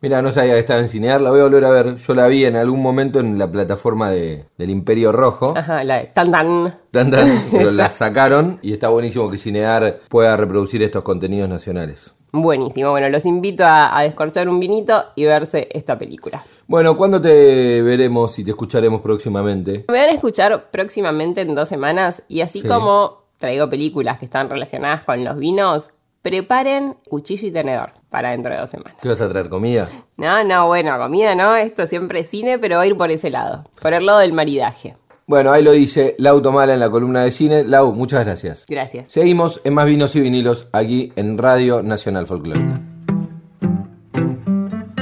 [0.00, 1.96] Mira, no sabía que estaba en Cinear, la voy a volver a ver.
[1.96, 5.54] Yo la vi en algún momento en la plataforma de, del Imperio Rojo.
[5.56, 6.78] Ajá, la de tan tan.
[6.92, 12.14] Tan, tan, pero la sacaron y está buenísimo que Cinear pueda reproducir estos contenidos nacionales.
[12.32, 16.44] Buenísimo, bueno, los invito a, a descorchar un vinito y verse esta película.
[16.66, 19.86] Bueno, ¿cuándo te veremos y te escucharemos próximamente?
[19.88, 22.68] Me van a escuchar próximamente en dos semanas y así Sí.
[22.68, 25.90] como traigo películas que están relacionadas con los vinos,
[26.22, 28.98] preparen cuchillo y tenedor para dentro de dos semanas.
[29.00, 29.48] ¿Qué vas a traer?
[29.48, 29.88] ¿Comida?
[30.16, 33.30] No, no, bueno, comida no, esto siempre es cine, pero va a ir por ese
[33.30, 34.96] lado, por el lado del maridaje.
[35.28, 37.62] Bueno, ahí lo dice Lau Tomala en la columna de cine.
[37.62, 38.64] Lau, muchas gracias.
[38.66, 39.08] Gracias.
[39.10, 42.80] Seguimos en Más Vinos y Vinilos aquí en Radio Nacional Folclórica.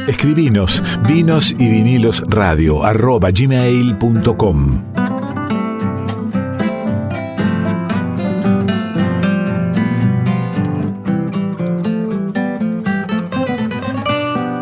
[0.08, 4.82] Escribinos vinos y vinilos radio arroba gmail.com.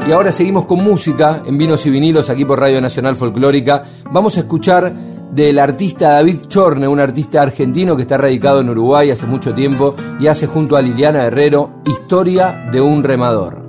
[0.07, 3.85] Y ahora seguimos con música en Vinos y Vinilos aquí por Radio Nacional Folclórica.
[4.11, 9.11] Vamos a escuchar del artista David Chorne, un artista argentino que está radicado en Uruguay
[9.11, 13.65] hace mucho tiempo y hace junto a Liliana Herrero Historia de un remador.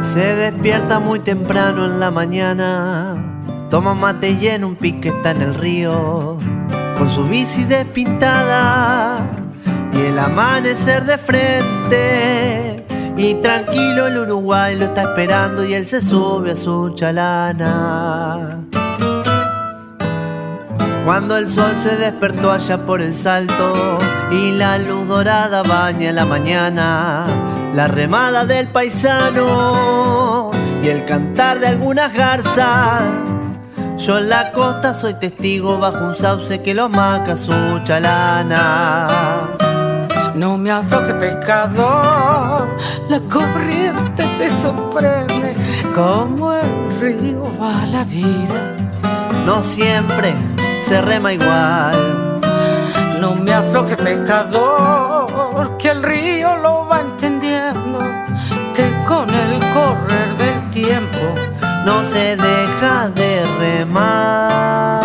[0.00, 5.42] Se despierta muy temprano en la mañana, toma mate y en un pique está en
[5.42, 6.38] el río,
[6.96, 9.28] con su bici despintada
[9.92, 12.86] y el amanecer de frente.
[13.16, 18.60] Y tranquilo el Uruguay lo está esperando y él se sube a su chalana.
[21.04, 23.98] Cuando el sol se despertó allá por el salto
[24.30, 27.26] y la luz dorada baña la mañana,
[27.74, 30.50] la remada del paisano
[30.82, 33.02] y el cantar de algunas garzas.
[33.96, 37.52] Yo en la costa soy testigo bajo un sauce que lo maca su
[37.84, 39.08] chalana.
[40.34, 42.76] No me afloje pescador,
[43.08, 45.54] la corriente te sorprende,
[45.94, 48.76] como el río va la vida.
[49.44, 50.34] No siempre
[50.90, 52.40] se rema igual.
[53.20, 58.00] No me afloje pescador, que el río lo va entendiendo,
[58.74, 61.24] que con el correr del tiempo
[61.86, 64.99] no se deja de remar.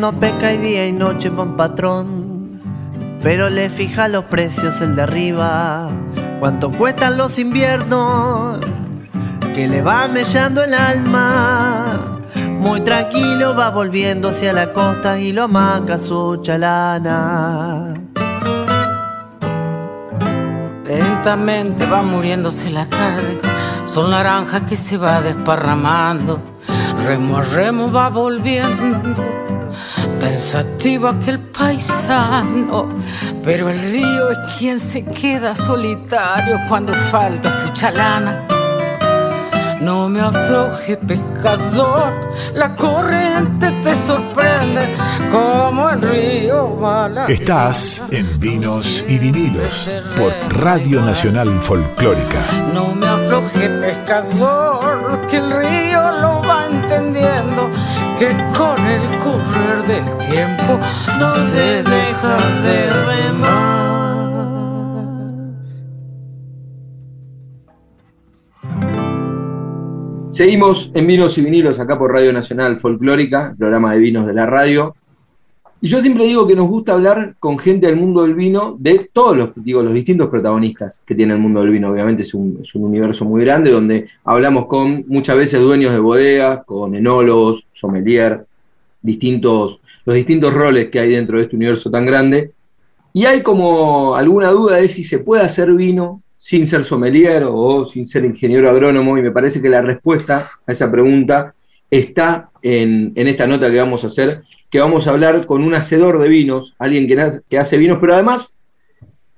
[0.00, 2.62] No peca y día y noche, buen patrón,
[3.22, 5.90] pero le fija los precios el de arriba.
[6.40, 8.60] Cuánto cuestan los inviernos,
[9.54, 12.18] que le va mellando el alma.
[12.34, 17.92] Muy tranquilo va volviendo hacia la costa y lo amaca su chalana.
[20.86, 23.38] Lentamente va muriéndose la tarde,
[23.84, 26.40] son naranjas que se va desparramando,
[27.06, 29.14] remo a remo va volviendo,
[30.20, 32.88] pensativo aquel paisano,
[33.42, 38.59] pero el río es quien se queda solitario cuando falta su chalana.
[39.80, 42.12] No me afloje, pescador,
[42.54, 44.82] la corriente te sorprende
[45.30, 49.88] como el río va la Estás en Vinos y Vinilos
[50.18, 52.42] por Radio Nacional Folclórica.
[52.74, 57.70] No me afloje, pescador, que el río lo va entendiendo,
[58.18, 60.78] que con el correr del tiempo
[61.18, 63.89] no se deja de remar.
[70.40, 74.46] Seguimos en Vinos y Vinilos acá por Radio Nacional Folclórica, programa de vinos de la
[74.46, 74.96] radio.
[75.82, 79.10] Y yo siempre digo que nos gusta hablar con gente del mundo del vino, de
[79.12, 81.90] todos los, digo, los distintos protagonistas que tiene el mundo del vino.
[81.90, 86.94] Obviamente es un, universo muy grande donde hablamos con muchas veces dueños de bodegas, con
[86.94, 88.46] enólogos, sommelier,
[89.02, 92.52] distintos, los distintos roles que hay dentro de este universo tan grande.
[93.12, 97.86] Y hay como alguna duda de si se puede hacer vino sin ser sommelier o
[97.86, 101.54] sin ser ingeniero agrónomo, y me parece que la respuesta a esa pregunta
[101.90, 105.74] está en, en esta nota que vamos a hacer, que vamos a hablar con un
[105.74, 108.54] hacedor de vinos, alguien que, que hace vinos, pero además,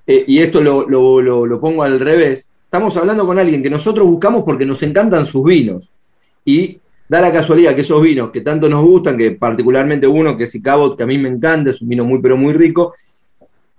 [0.06, 3.70] eh, y esto lo, lo- lo- lo pongo al revés, estamos hablando con alguien que
[3.70, 5.90] nosotros buscamos porque nos encantan sus vinos.
[6.44, 10.44] Y da la casualidad que esos vinos que tanto nos gustan, que particularmente uno que
[10.44, 12.94] es Icabot, que a mí me encanta, es un vino muy pero muy rico,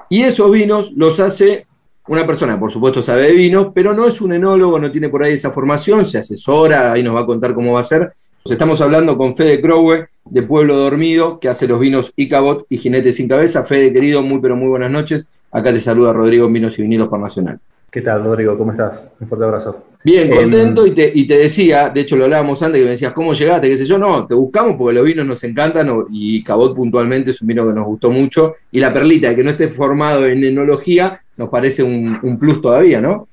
[0.10, 1.66] y esos vinos los hace
[2.08, 5.24] una persona, por supuesto, sabe de vinos, pero no es un enólogo, no tiene por
[5.24, 8.12] ahí esa formación, se asesora, ahí nos va a contar cómo va a ser.
[8.44, 12.78] Pues estamos hablando con Fede Crowe, de Pueblo Dormido, que hace los vinos Icabot y
[12.78, 13.64] Jinete Sin Cabeza.
[13.64, 15.28] Fede, querido, muy pero muy buenas noches.
[15.52, 17.60] Acá te saluda Rodrigo en Vinos y Vinilos por Nacional.
[17.90, 18.58] ¿Qué tal, Rodrigo?
[18.58, 19.16] ¿Cómo estás?
[19.20, 19.84] Un fuerte abrazo.
[20.04, 22.92] Bien, Em, contento y, te, y te decía, de hecho lo hablábamos antes, que me
[22.92, 23.70] decías, ¿cómo llegaste?
[23.70, 23.98] ¿Qué sé yo?
[23.98, 27.74] No, te buscamos porque los vinos nos encantan y Cabot puntualmente es un vino que
[27.74, 28.56] nos gustó mucho.
[28.72, 33.02] Y la perlita, que no esté formado en enología, nos parece un, un plus todavía,
[33.02, 33.28] ¿no?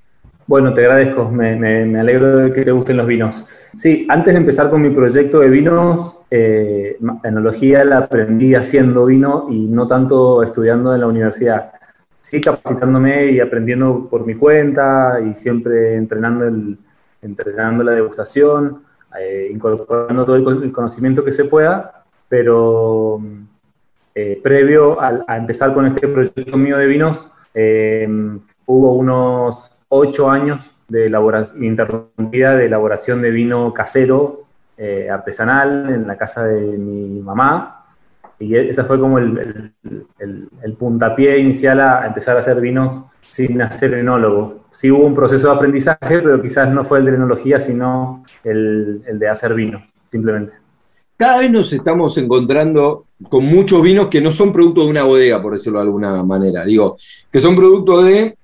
[0.47, 3.45] Bueno, te agradezco, me, me- alegro de que te gusten los vinos.
[3.77, 9.47] Sí, antes de empezar con mi proyecto de vinos, eh, enología la aprendí haciendo vino
[9.49, 11.71] y no tanto estudiando en la universidad.
[12.21, 16.79] Sí, capacitándome y aprendiendo por mi cuenta y siempre entrenando, el,
[17.23, 18.83] entrenando la degustación,
[19.21, 23.21] eh, incorporando todo el, con- el conocimiento que se pueda, pero
[24.15, 28.09] eh, previo al- a, empezar con este proyecto mío de vinos, eh,
[28.67, 34.45] hubo unos ocho años de elaboración interrumpida de elaboración de vino casero,
[34.77, 37.85] eh, artesanal, en la casa de mi mamá.
[38.39, 39.73] Y e- ese fue como el,
[40.19, 44.61] el- puntapié inicial a empezar a hacer vinos sin hacer enólogo.
[44.71, 49.19] Sí hubo un proceso de aprendizaje, pero quizás no fue el de enología, sino el
[49.19, 50.55] de hacer vino, simplemente.
[51.17, 55.41] Cada vez nos estamos encontrando con muchos vinos que no son producto de una bodega,
[55.43, 56.65] por decirlo de alguna manera.
[56.65, 56.97] Digo,
[57.31, 58.35] que son producto de,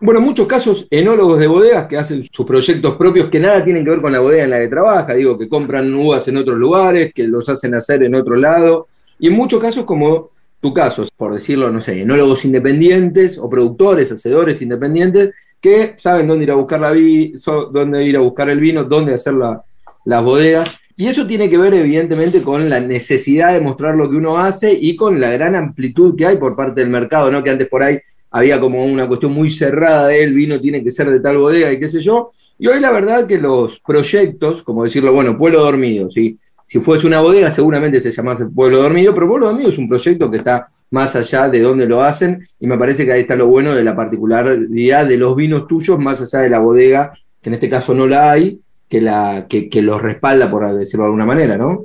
[0.00, 3.84] bueno, en muchos casos, enólogos de bodegas que hacen sus proyectos propios que nada tienen
[3.84, 5.14] que ver con la bodega en la que trabaja.
[5.14, 8.88] Digo, que compran uvas en otros lugares, que los hacen hacer en otro lado.
[9.18, 10.30] Y en muchos casos, como
[10.60, 15.30] tu caso, por decirlo, no sé, enólogos independientes o productores, hacedores independientes,
[15.60, 17.34] que saben dónde ir a buscar la vi,
[17.72, 19.62] dónde ir a buscar el vino, dónde hacer la-
[20.04, 20.80] las bodegas.
[20.96, 24.72] Y eso tiene que ver, evidentemente, con la necesidad de mostrar lo que uno hace
[24.72, 27.42] y con la gran amplitud que hay por parte del mercado, ¿no?
[27.42, 27.98] Que antes por ahí
[28.30, 31.72] había como una cuestión muy cerrada de el vino tiene que ser de tal bodega
[31.72, 32.32] y qué sé yo.
[32.58, 36.38] Y hoy la verdad que los proyectos, como decirlo, bueno, Pueblo Dormido, si
[36.80, 40.38] fuese una bodega seguramente se llamase Pueblo Dormido, pero Pueblo Dormido es un proyecto que
[40.38, 43.74] está más allá de dónde lo hacen y me parece que ahí está lo bueno
[43.74, 47.12] de la particularidad de los vinos tuyos más allá de la bodega,
[47.42, 48.60] que en este caso no la hay,
[48.92, 51.82] que, la, que, que los respalda, por decirlo de alguna manera, ¿no?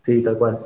[0.00, 0.58] Sí, tal cual.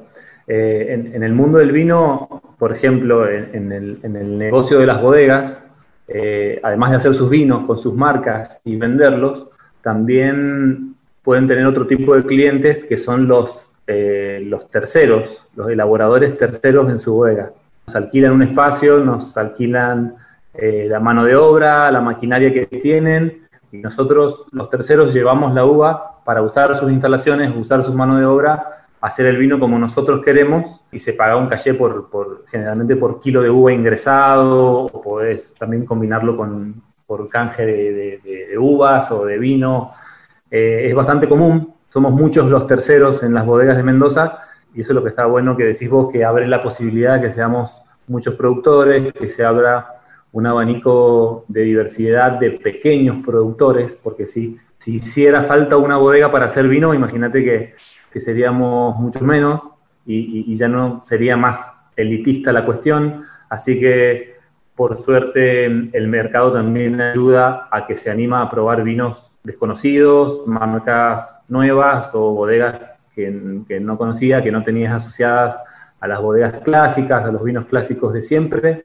[0.46, 5.02] Eh, en, el mundo del vino, por ejemplo, en, el, en el negocio de las
[5.02, 5.64] bodegas,
[6.06, 9.48] eh, además de hacer sus vinos con sus marcas y venderlos,
[9.82, 10.94] también
[11.24, 16.88] pueden tener otro tipo de clientes que son los, eh, los terceros, los elaboradores terceros
[16.88, 17.50] en su bodega.
[17.88, 20.14] Nos alquilan un espacio, nos alquilan
[20.54, 26.22] la mano de obra, la maquinaria que tienen, y nosotros, los terceros, llevamos la uva
[26.24, 30.82] para usar sus instalaciones, usar su mano de obra hacer el vino como nosotros queremos
[30.92, 35.54] y se paga un caché por, por generalmente por kilo de uva ingresado o podés
[35.58, 39.90] también combinarlo con por canje de, uvas o de vino.
[40.48, 44.92] Eh, es bastante común, somos muchos los terceros en las bodegas de Mendoza y eso
[44.92, 47.82] es lo que está bueno que decís vos, que abre la posibilidad de que seamos
[48.06, 49.99] muchos productores, que se abra
[50.32, 56.46] un abanico de diversidad de pequeños productores, porque si, si hiciera falta una bodega para
[56.46, 57.74] hacer vino, imagínate que,
[58.12, 59.70] que seríamos muchos menos
[60.06, 61.66] y, y- y ya no sería más
[61.96, 64.36] elitista la cuestión, así que
[64.74, 71.40] por suerte el mercado también ayuda a que se anima a probar vinos desconocidos, marcas
[71.48, 72.76] nuevas o bodegas
[73.14, 75.62] que, que no conocía, que no tenías asociadas
[75.98, 78.84] a las bodegas clásicas, a los vinos clásicos de siempre.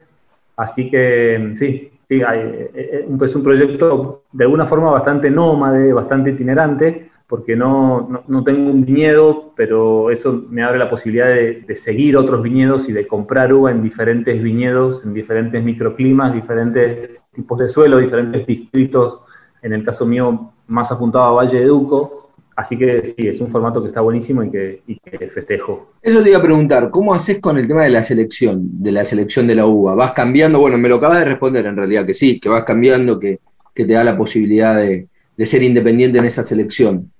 [0.56, 5.94] Así que sí, sí hay, eh, eh, es un proyecto de alguna forma bastante nómade,
[5.94, 11.62] bastante itinerante, porque no, no, tengo un viñedo, pero eso me abre la posibilidad de,
[11.62, 17.24] de seguir otros viñedos y de comprar uva en diferentes viñedos, en diferentes microclimas, diferentes
[17.34, 19.22] tipos de suelo, diferentes distritos,
[19.62, 22.25] en el caso mío más apuntado a Valle de Duco,
[22.56, 25.94] así que sí, es un formato que está buenísimo y que, y que festejo.
[26.02, 29.06] Eso te iba a preguntar, ¿cómo haces con el tema de la selección, de la
[29.06, 29.96] selección de la uva?
[29.96, 30.60] ¿Vas cambiando?
[30.60, 33.40] Bueno, me lo acabas de responder en realidad, que sí, que vas cambiando, que,
[33.74, 37.12] que te da la posibilidad de, de ser independiente en esa selección.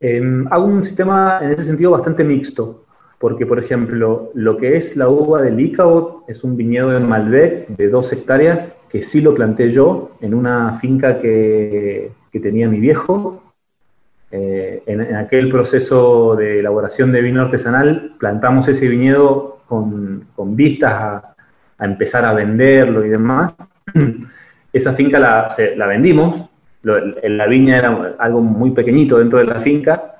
[0.00, 2.84] Eh, hago un sistema en ese sentido bastante mixto,
[3.18, 7.68] porque por ejemplo, lo que es la uva del Icabod es un viñedo en Malbec
[7.68, 12.80] de dos hectáreas que sí lo planté yo en una finca que, que tenía mi
[12.80, 13.42] viejo.
[14.30, 21.84] Eh, en, aquel proceso de elaboración de vino artesanal plantamos ese viñedo con, vistas a,
[21.84, 23.54] empezar a venderlo y demás.
[24.72, 26.50] Esa finca la, se- la vendimos,
[26.82, 30.14] la viña era algo muy pequeñito dentro de la finca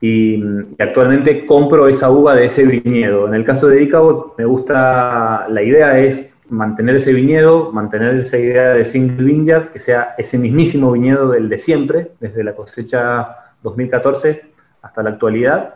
[0.00, 0.42] y,
[0.78, 3.26] actualmente compro esa uva de ese viñedo.
[3.26, 8.38] En el caso de Icabod me gusta, la idea es mantener ese viñedo, mantener esa
[8.38, 13.28] idea de single vineyard, que sea ese mismísimo viñedo del de siempre, desde la cosecha
[13.62, 14.42] 2014
[14.82, 15.74] hasta la actualidad.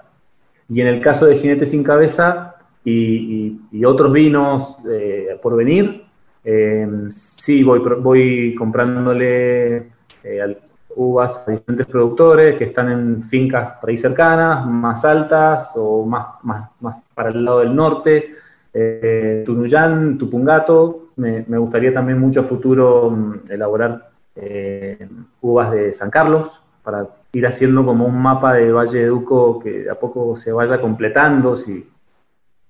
[0.69, 2.55] Y en el caso de Jinete sin Cabeza
[2.85, 6.05] y, y- y otros vinos eh, por venir,
[6.45, 9.77] eh, sí voy, voy comprándole
[10.25, 10.59] eh,
[10.97, 16.27] uvas a diferentes productores que están en fincas por ahí cercanas, más altas o más,
[16.43, 18.35] más, más para el lado del norte.
[18.75, 25.09] Eh, Tunuyán, Tupungato, me, me gustaría también mucho a futuro mm, elaborar eh,
[25.43, 29.89] uvas de San Carlos para ir haciendo como un mapa de Valle de Duco que
[29.91, 31.87] a poco se vaya completando, si,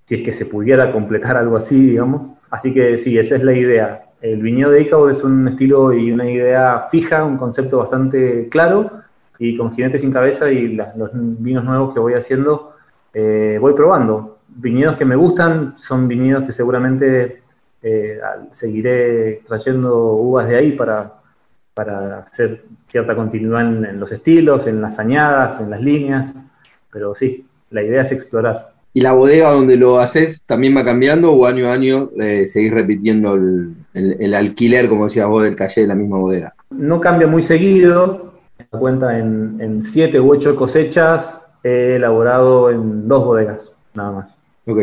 [0.05, 2.33] si es que se pudiera completar algo así, digamos.
[2.51, 4.07] Así que sí, esa es la idea.
[4.21, 9.03] El viñedo de Icao es un estilo y una idea fija, un concepto bastante claro,
[9.39, 12.75] y con Jinete sin Cabeza y los vinos nuevos que voy haciendo,
[13.13, 14.32] eh, voy probando.
[14.55, 17.43] Viñedos que me gustan son viñedos que seguramente
[17.83, 18.19] eh,
[18.51, 21.13] seguiré trayendo uvas de ahí para,
[21.75, 26.35] para hacer cierta continuidad en, en los estilos, en las añadas, en las líneas,
[26.93, 28.73] pero sí, la idea es explorar.
[28.95, 32.75] ¿Y la bodega donde lo haces también va cambiando o año a año eh, seguís
[32.75, 36.55] repitiendo el, el- el alquiler, como decías vos, del calle de la misma bodega?
[36.71, 43.09] No cambia muy seguido, se cuenta en, en siete u ocho cosechas, he elaborado en
[43.09, 44.37] dos bodegas, nada más.
[44.67, 44.79] Ok.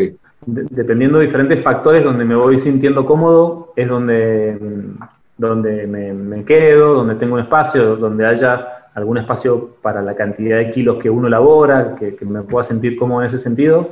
[0.46, 5.02] De- dependiendo de diferentes factores donde me voy sintiendo cómodo, es donde, mm,
[5.36, 10.58] donde me, me quedo, donde tengo un espacio, donde haya algún espacio para la cantidad
[10.58, 13.88] de kilos que uno elabora, que, que me pueda sentir cómodo en ese sentido.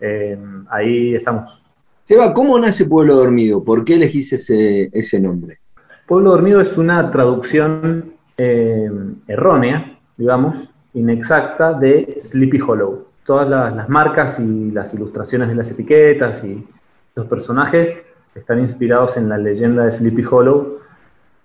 [0.00, 0.38] Eh,
[0.70, 1.62] ahí estamos.
[2.02, 3.62] Seba, ¿cómo nace Pueblo Dormido?
[3.62, 5.58] ¿Por qué elegís ese, ese nombre?
[6.06, 8.90] Pueblo Dormido es una traducción eh,
[9.28, 13.06] errónea, digamos, inexacta de Sleepy Hollow.
[13.24, 16.66] Todas las, marcas y las ilustraciones de las etiquetas y
[17.14, 18.02] los personajes
[18.34, 20.78] están inspirados en la leyenda de Sleepy Hollow,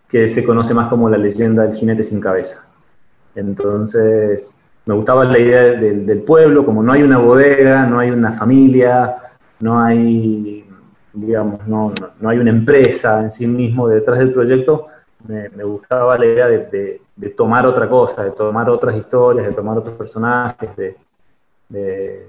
[0.08, 2.66] que se conoce más como la leyenda del jinete sin cabeza.
[3.36, 4.56] Entonces,
[4.86, 9.16] me gustaba la idea del, pueblo, como no hay una bodega, no hay una familia,
[9.60, 10.66] no hay,
[11.14, 14.88] digamos, no, no, no hay una empresa en sí mismo detrás del proyecto,
[15.28, 19.54] me, gustaba la idea de, de- de tomar otra cosa, de tomar otras historias, de
[19.54, 20.96] tomar otros personajes, de,
[21.70, 22.28] de-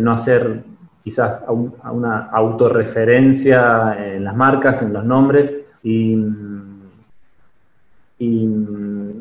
[0.00, 0.62] no hacer
[1.02, 6.16] quizás a, un- a una autorreferencia en las marcas, en los nombres, y,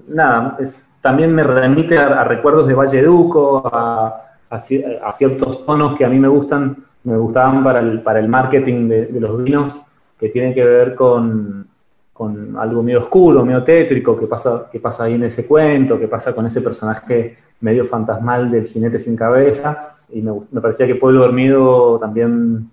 [0.07, 0.57] nada,
[1.01, 6.05] también me remite a, recuerdos de Valle Duco, a, a ci- a ciertos tonos que
[6.05, 9.77] a mí me gustan, me gustaban para el, para el marketing de, de los vinos,
[10.17, 11.67] que tienen que ver con,
[12.13, 16.07] con algo medio oscuro, medio tétrico, que pasa, que pasa ahí en ese cuento, que
[16.07, 20.95] pasa con ese personaje medio fantasmal del jinete sin cabeza, y me, me parecía que
[20.95, 22.69] Pueblo Dormido también,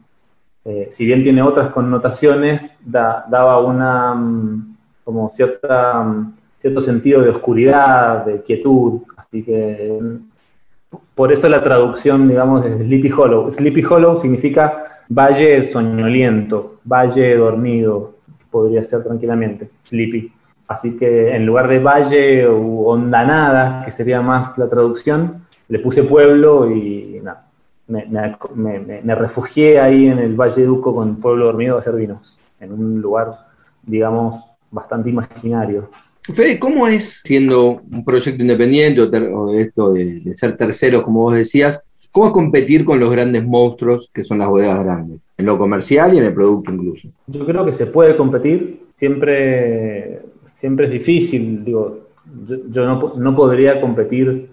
[0.65, 7.23] eh, si bien tiene otras connotaciones, da- daba una mm, como cierta, mm, cierto sentido
[7.23, 13.51] de oscuridad, de quietud, así que mm, por eso la traducción, digamos, de Sleepy Hollow.
[13.51, 18.15] Sleepy Hollow significa valle soñoliento, valle dormido,
[18.51, 20.33] podría ser tranquilamente, Sleepy.
[20.71, 26.05] Así que en lugar de valle o hondanada, que sería más la traducción, le puse
[26.05, 27.49] pueblo y nada,
[27.89, 31.81] me, me- me- me- me refugié ahí en el Valle Duco con Pueblo Dormido a
[31.81, 33.35] hacer vinos, en un lugar,
[33.83, 35.91] digamos, bastante imaginario.
[36.23, 41.03] Fede, ¿cómo es siendo un proyecto independiente o, ter- o esto de, de ser terceros,
[41.03, 41.81] como vos decías,
[42.13, 46.15] cómo es competir con los grandes monstruos que son las bodegas grandes, en lo comercial
[46.15, 47.09] y en el producto incluso?
[47.27, 50.21] Yo creo que se puede competir, siempre,
[50.61, 52.09] siempre es difícil, digo,
[52.47, 54.51] yo, yo no, no podría competir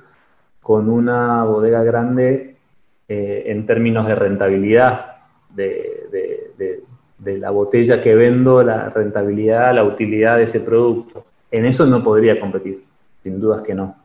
[0.62, 2.56] con una bodega grande
[3.10, 5.18] eh, en términos de rentabilidad,
[5.54, 6.08] de,
[7.20, 11.26] de- la botella que vendo, la rentabilidad, la utilidad de ese producto.
[11.52, 12.84] En eso no podría competir,
[13.24, 13.96] sin dudas que no,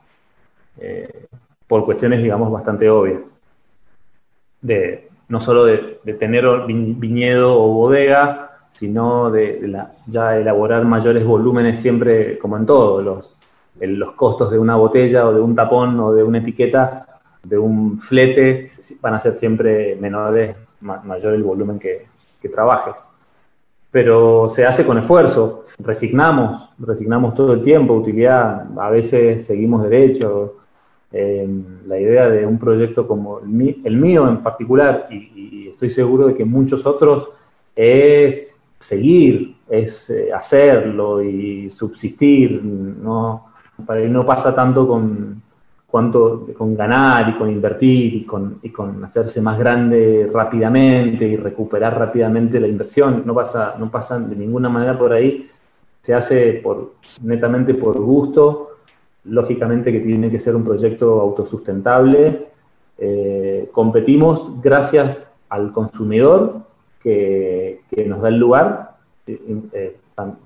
[0.80, 1.26] Eh,
[1.68, 3.38] por cuestiones, digamos, bastante obvias
[4.61, 10.36] de no solo de, de tener vi- viñedo o bodega, sino de, de la- ya
[10.36, 13.34] elaborar mayores volúmenes siempre, como en todo, los,
[13.80, 17.06] los costos de una botella o de un tapón o de una etiqueta,
[17.42, 22.06] de un flete, van a ser siempre menores, ma- mayor el volumen que,
[22.40, 23.10] que trabajes.
[23.90, 30.54] Pero se hace con esfuerzo, resignamos, resignamos todo el tiempo, utilidad, a veces seguimos derecho,
[31.12, 31.46] eh,
[31.86, 35.90] la idea de un proyecto como el, mi- el mío en particular, y, y estoy
[35.90, 37.28] seguro de que muchos otros,
[37.76, 42.62] es seguir, es eh, hacerlo y subsistir.
[42.62, 43.46] No,
[43.86, 45.42] para no pasa tanto con,
[45.86, 51.36] cuanto, con ganar y con invertir y con, y con hacerse más grande rápidamente y
[51.36, 53.22] recuperar rápidamente la inversión.
[53.24, 53.90] No pasa, no
[54.28, 55.48] de ninguna manera por ahí.
[56.00, 58.68] Se hace por, netamente por gusto
[59.24, 62.48] lógicamente que tiene que ser un proyecto autosustentable.
[62.98, 66.60] Eh, competimos gracias al consumidor
[67.02, 68.93] que, que nos da el lugar,
[69.26, 69.38] eh,
[69.72, 69.97] eh,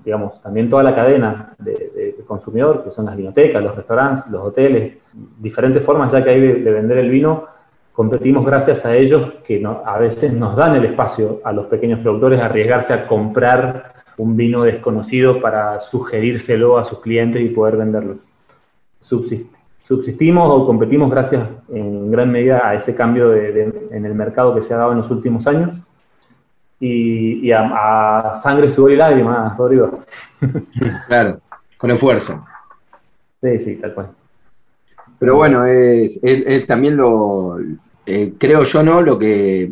[0.03, 4.97] digamos, también toda la cadena de, consumidor, que son las vinotecas, los restaurantes, los hoteles,
[5.39, 7.45] diferentes formas ya que hay de, de vender el vino,
[7.93, 12.39] competimos gracias a ellos que a veces nos dan el espacio a los pequeños productores
[12.39, 18.17] a arriesgarse a comprar un vino desconocido para sugerírselo a sus clientes y poder venderlo.
[19.01, 19.47] Subsist-
[19.81, 24.73] subsistimos o competimos gracias en gran medida a ese cambio en el mercado que se
[24.73, 25.71] ha dado en los últimos años
[26.79, 29.99] y, y a, a sangre, sudor y lágrimas, Rodrigo.
[31.07, 31.39] Claro,
[31.77, 32.45] con esfuerzo.
[33.41, 34.09] Sí, sí, tal cual.
[35.19, 37.57] Pero bueno, es, es- es también lo,
[38.05, 39.01] eh, creo yo, ¿no?
[39.01, 39.71] Lo que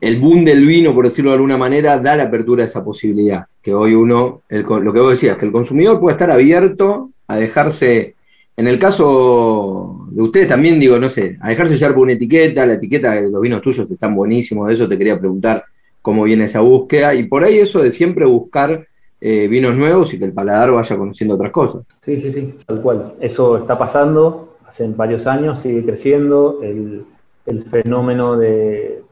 [0.00, 3.44] el boom del vino, por decirlo de alguna manera, da la apertura a esa posibilidad.
[3.62, 7.36] Que hoy uno, el lo que vos decías, que el consumidor puede estar abierto a
[7.36, 8.14] dejarse,
[8.56, 12.74] en el caso ustedes también, digo, no sé, a dejarse llevar por una etiqueta, la
[12.74, 15.64] etiqueta de los vinos tuyos están buenísimos, de eso te quería preguntar
[16.02, 18.86] cómo viene esa búsqueda, y por ahí eso de siempre buscar
[19.20, 21.82] eh, vinos nuevos y que el paladar vaya conociendo otras cosas.
[22.00, 23.14] Sí, sí, sí, tal cual.
[23.20, 26.60] Eso está pasando hace varios años, sigue creciendo.
[26.62, 27.04] El,
[27.46, 29.02] el fenómeno de,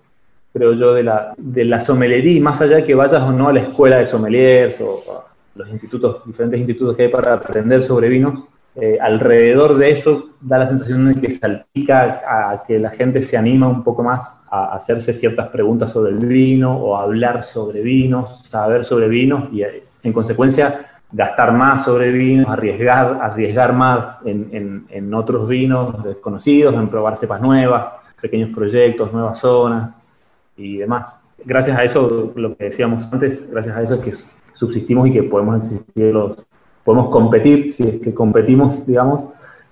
[0.52, 3.52] creo yo, de la, de la sommelería, más allá de que vayas o no a
[3.52, 5.26] la escuela de sommeliers o a
[5.56, 8.44] los institutos, diferentes institutos que hay para aprender sobre vinos,
[8.80, 12.22] eh, alrededor de eso da la sensación de que salpica
[12.52, 16.18] a que la gente se anima un poco más a hacerse ciertas preguntas sobre el
[16.18, 22.12] vino o hablar sobre vinos, saber sobre vinos y eh, en consecuencia gastar más sobre
[22.12, 28.50] vinos, arriesgar, arriesgar más en, en- en otros vinos desconocidos, en probar cepas nuevas, pequeños
[28.54, 29.96] proyectos, nuevas zonas
[30.56, 31.18] y demás.
[31.44, 34.12] Gracias a eso, lo que decíamos antes, gracias a eso es que
[34.52, 36.36] subsistimos y que podemos existir los,
[36.88, 39.24] podemos competir, si es que competimos, digamos,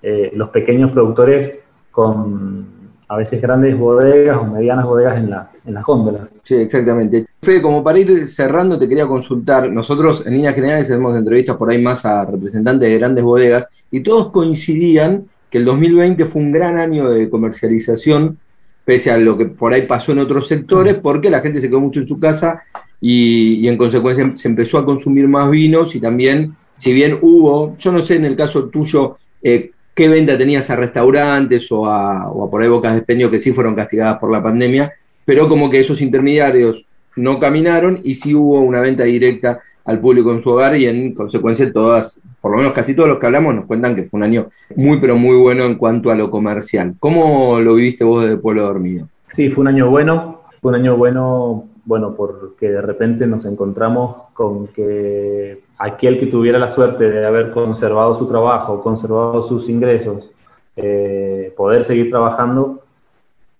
[0.03, 1.57] eh, los pequeños productores
[1.89, 2.67] con
[3.07, 6.27] a veces grandes bodegas o medianas bodegas en las, en las góndolas.
[6.43, 7.25] Sí, exactamente.
[7.41, 9.67] Fede, como para ir cerrando, te quería consultar.
[9.71, 14.01] Nosotros, en líneas generales, hacemos entrevistas por ahí más a representantes de grandes bodegas y
[14.01, 18.37] todos coincidían que el 2020 fue un gran año de comercialización,
[18.85, 21.81] pese a lo que por ahí pasó en otros sectores, porque la gente se quedó
[21.81, 22.61] mucho en su casa
[23.01, 27.75] y, y en consecuencia se empezó a consumir más vinos y también, si bien hubo,
[27.77, 32.31] yo no sé en el caso tuyo, eh, qué venta tenías a restaurantes o a,
[32.49, 34.93] por ahí de expendio que sí fueron castigadas por la pandemia,
[35.25, 40.31] pero como que esos intermediarios no caminaron y sí hubo una venta directa al público
[40.31, 43.55] en su hogar y en consecuencia todas por lo menos casi todos los que hablamos
[43.55, 46.95] nos cuentan que fue un año muy, pero muy bueno en cuanto a lo comercial.
[46.99, 49.07] ¿Cómo lo viviste vos desde Pueblo Dormido?
[49.31, 54.15] Sí, fue un año bueno, fue un año bueno, bueno, porque de repente nos encontramos
[54.33, 60.31] con que aquel que tuviera la suerte de haber conservado su trabajo, conservado sus ingresos,
[60.75, 62.83] eh, poder seguir trabajando,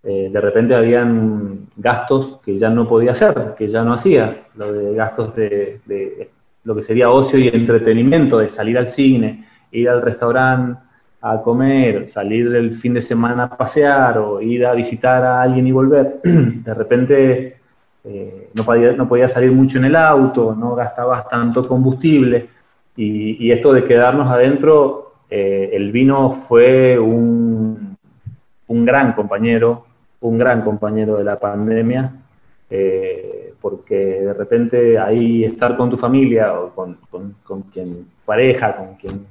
[0.04, 4.72] eh, de repente habían gastos que ya no podía hacer, que ya no hacía, lo
[4.72, 6.30] de gastos de, de
[6.64, 10.80] lo que sería ocio y entretenimiento, de salir al cine, ir al restaurante
[11.22, 15.68] a comer, salir el fin de semana a pasear o ir a visitar a alguien
[15.68, 17.58] y volver, de repente
[18.10, 22.50] eh, no, podía, no podía salir mucho en el auto, no gastabas tanto combustible.
[22.96, 27.98] Y, esto de quedarnos adentro, eh, el vino fue un,
[28.68, 29.86] un, gran compañero,
[30.22, 32.12] un gran compañero de la pandemia,
[32.70, 38.96] eh, porque de repente ahí estar con tu familia o con, con, quien pareja, con
[38.96, 39.28] quien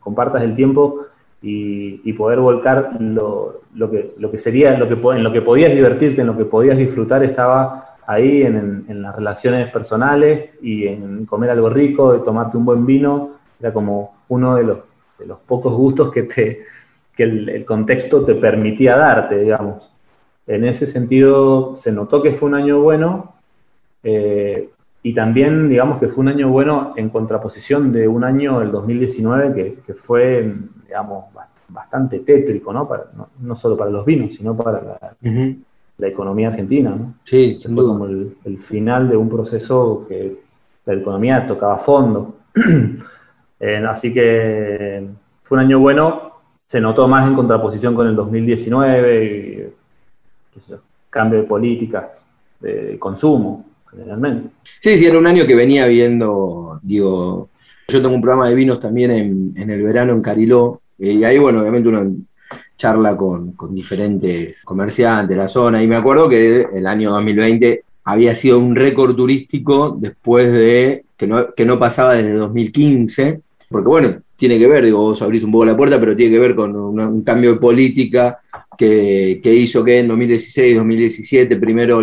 [0.00, 1.06] compartas el tiempo
[1.42, 5.72] y, poder volcar lo, lo, que, lo que sería, lo que, en lo que podías
[5.72, 11.50] divertirte, en lo que podías disfrutar, estaba ahí en, las relaciones personales y en comer
[11.50, 14.78] algo rico, de tomarte un buen vino, era como uno de los,
[15.18, 16.64] de los pocos gustos que, te,
[17.14, 19.90] que el, el contexto te permitía darte, digamos.
[20.46, 23.34] En ese sentido, se notó que fue un año bueno,
[24.02, 24.70] eh,
[25.02, 29.54] y también, digamos que fue un año bueno en contraposición de un año, el 2019,
[29.54, 30.52] que, que fue,
[30.86, 31.26] digamos,
[31.68, 32.88] bastante tétrico, ¿no?
[32.88, 35.56] Para, no, no, solo para los vinos, sino para la, uh -huh.
[35.98, 37.14] la economía argentina, ¿no?
[37.24, 40.36] Sí, fue como el, el, final de un proceso que
[40.84, 42.36] la economía tocaba fondo.
[43.60, 45.06] eh, así que
[45.42, 46.32] fue un año bueno,
[46.66, 49.56] se notó más en contraposición con el 2019, y,
[50.54, 50.78] qué sé yo,
[51.10, 52.24] cambio de políticas,
[52.60, 54.50] de consumo generalmente.
[54.80, 57.48] Sí, sí, era un año que venía viendo, digo,
[57.88, 61.24] yo tengo un programa de vinos también en, en el verano en Cariló, eh, y
[61.24, 62.16] ahí, bueno, obviamente uno
[62.76, 67.84] charla con, con, diferentes comerciantes de la zona, y me acuerdo que el año 2020
[68.04, 73.88] había sido un récord turístico después de que no, que no pasaba desde 2015, porque
[73.88, 76.54] bueno, tiene que ver, digo, vos abriste un poco la puerta, pero tiene que ver
[76.54, 78.38] con un cambio de política
[78.76, 82.00] que, que hizo que en 2016, 2017, primero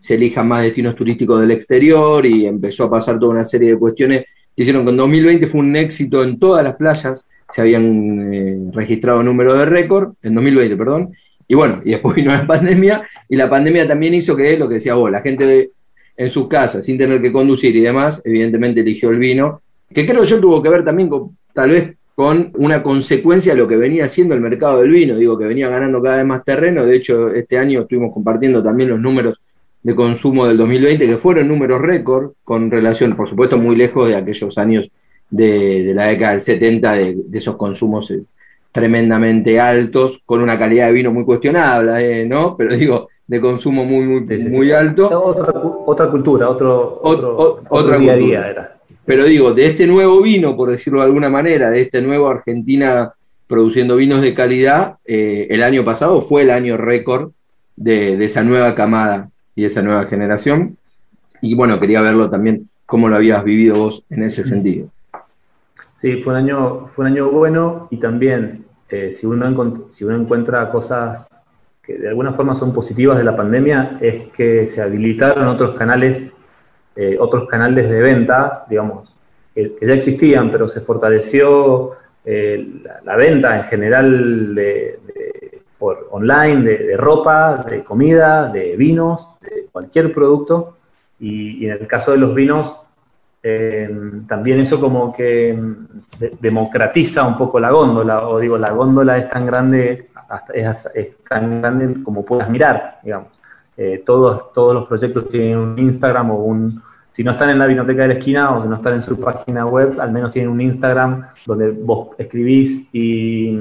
[0.00, 3.78] se elijan más destinos turísticos del exterior y empezó a pasar toda una serie de
[3.78, 4.24] cuestiones
[4.58, 9.22] que hicieron en 2020 fue un éxito en todas las playas, se habían eh, registrado
[9.22, 11.12] número de récord, en 2020, perdón,
[11.46, 14.74] y bueno, y después vino la pandemia, y la pandemia también hizo que, lo que
[14.74, 15.70] decía vos, la gente
[16.16, 19.62] en sus casas, sin tener que conducir y demás, evidentemente eligió el vino,
[19.94, 23.68] que creo yo tuvo que ver también con, tal vez con una consecuencia de lo
[23.68, 26.84] que venía haciendo el mercado del vino, digo que venía ganando cada vez más terreno,
[26.84, 29.40] de hecho este año estuvimos compartiendo también los números
[29.82, 34.16] de consumo del 2020, que fueron números récord, con relación, por supuesto, muy lejos de
[34.16, 34.90] aquellos años
[35.30, 38.22] de, de la década del 70, de, de esos consumos eh,
[38.72, 42.56] tremendamente altos, con una calidad de vino muy cuestionable, eh, ¿no?
[42.56, 44.72] Pero digo, de consumo muy, muy, sí, muy sí.
[44.72, 45.08] alto.
[45.22, 45.52] Otra,
[45.86, 48.76] otra cultura, otro, otro, o, otro día a día era.
[49.04, 53.12] Pero digo, de este nuevo vino, por decirlo de alguna manera, de este nuevo Argentina
[53.46, 57.30] produciendo vinos de calidad, eh, el año pasado fue el año récord
[57.76, 60.76] de, de esa nueva camada y esa nueva generación.
[61.40, 64.86] Y bueno, quería verlo también, cómo lo habías vivido vos en ese sentido.
[65.96, 70.16] Sí, fue un año, fue un año bueno y también eh, si, uno si uno
[70.16, 71.28] encuentra cosas
[71.82, 76.32] que de alguna forma son positivas de la pandemia, es que se habilitaron otros canales,
[76.94, 79.12] eh, otros canales de venta, digamos,
[79.52, 85.27] que, que, ya existían, pero se fortaleció eh, la, la, venta en general de, de
[85.78, 90.76] por online, de, ropa, de comida, de vinos, de cualquier producto.
[91.20, 92.76] Y, en el caso de los vinos,
[93.42, 93.88] eh,
[94.26, 95.58] también eso como que
[96.18, 100.08] de, democratiza un poco la góndola, o digo, la góndola es tan grande,
[100.52, 100.88] es,
[101.28, 103.28] tan grande como puedas mirar, digamos.
[103.76, 107.66] Eh, todos, todos los proyectos tienen un Instagram o un, si no están en la
[107.66, 110.50] biblioteca de la esquina o si no están en su página web, al menos tienen
[110.50, 113.56] un Instagram donde vos escribís y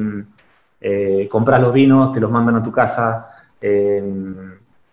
[0.79, 3.29] eh, compras los vinos, te los mandan a tu casa.
[3.61, 4.03] Eh,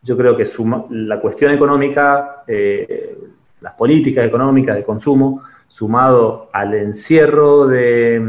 [0.03, 0.47] yo creo que
[0.91, 3.19] la cuestión económica, eh,
[3.61, 8.21] las políticas económicas de consumo, sumado al encierro de,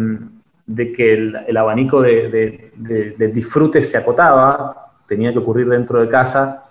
[0.96, 2.72] que el, abanico de,
[3.34, 6.64] disfrute se acotaba, tenía que ocurrir dentro de casa,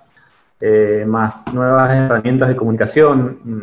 [0.60, 3.60] eh, más nuevas herramientas de comunicación mm,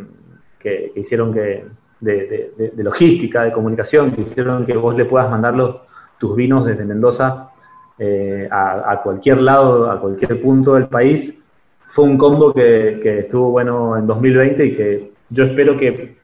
[0.59, 1.65] que, que hicieron que,
[1.99, 5.81] de, logística, de comunicación, que hicieron que vos le puedas mandar los,
[6.21, 7.49] tus vinos desde Mendoza
[7.97, 11.41] eh, a, cualquier lado, a cualquier punto del país,
[11.87, 16.17] fue un combo que, que, estuvo bueno en 2020 y que yo espero que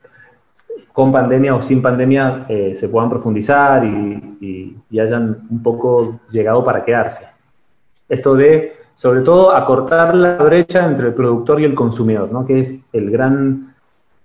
[0.93, 6.19] con pandemia o sin pandemia eh, se puedan profundizar y, y- y hayan un poco
[6.29, 7.25] llegado para quedarse.
[8.07, 12.45] Esto de, sobre todo, acortar la brecha entre el productor y el consumidor, ¿no?
[12.45, 13.73] que es el gran,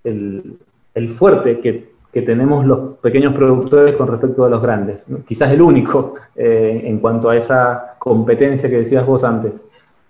[0.05, 0.59] el,
[0.95, 5.07] el fuerte que, que tenemos los pequeños productores con respecto a los grandes.
[5.27, 9.67] Quizás el único eh, en cuanto a esa competencia que decías vos antes.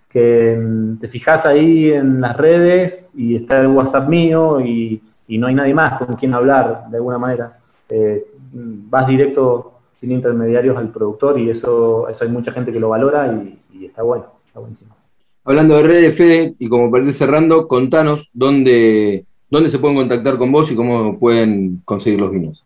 [0.09, 5.38] Que mm, te fijas ahí en las redes y está el WhatsApp mío y, y
[5.38, 7.59] no hay nadie más con quien hablar de alguna manera.
[7.88, 12.80] Eh, mm, vas directo sin intermediarios al productor y eso, eso hay mucha gente que
[12.80, 14.96] lo valora y, y está bueno, está buenísimo.
[15.44, 20.38] Hablando de redes, Fede, y como para ir cerrando, contanos dónde, dónde se pueden contactar
[20.38, 22.64] con vos y cómo pueden conseguir los vinos.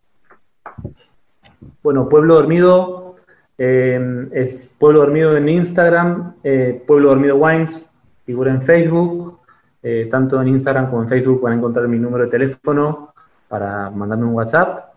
[1.82, 3.16] Bueno, Pueblo Dormido
[3.58, 7.90] eh, es Pueblo Dormido en Instagram, eh, Pueblo Dormido Wines,
[8.24, 9.40] figura en Facebook.
[9.82, 13.12] eh, tanto en Instagram como en Facebook van a encontrar mi número de teléfono
[13.48, 14.94] para mandarme un WhatsApp.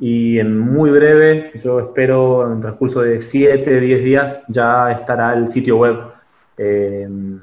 [0.00, 5.34] Y en muy breve, yo espero en el transcurso de 7, 10 días, ya estará
[5.34, 5.96] el sitio web,
[6.56, 7.40] el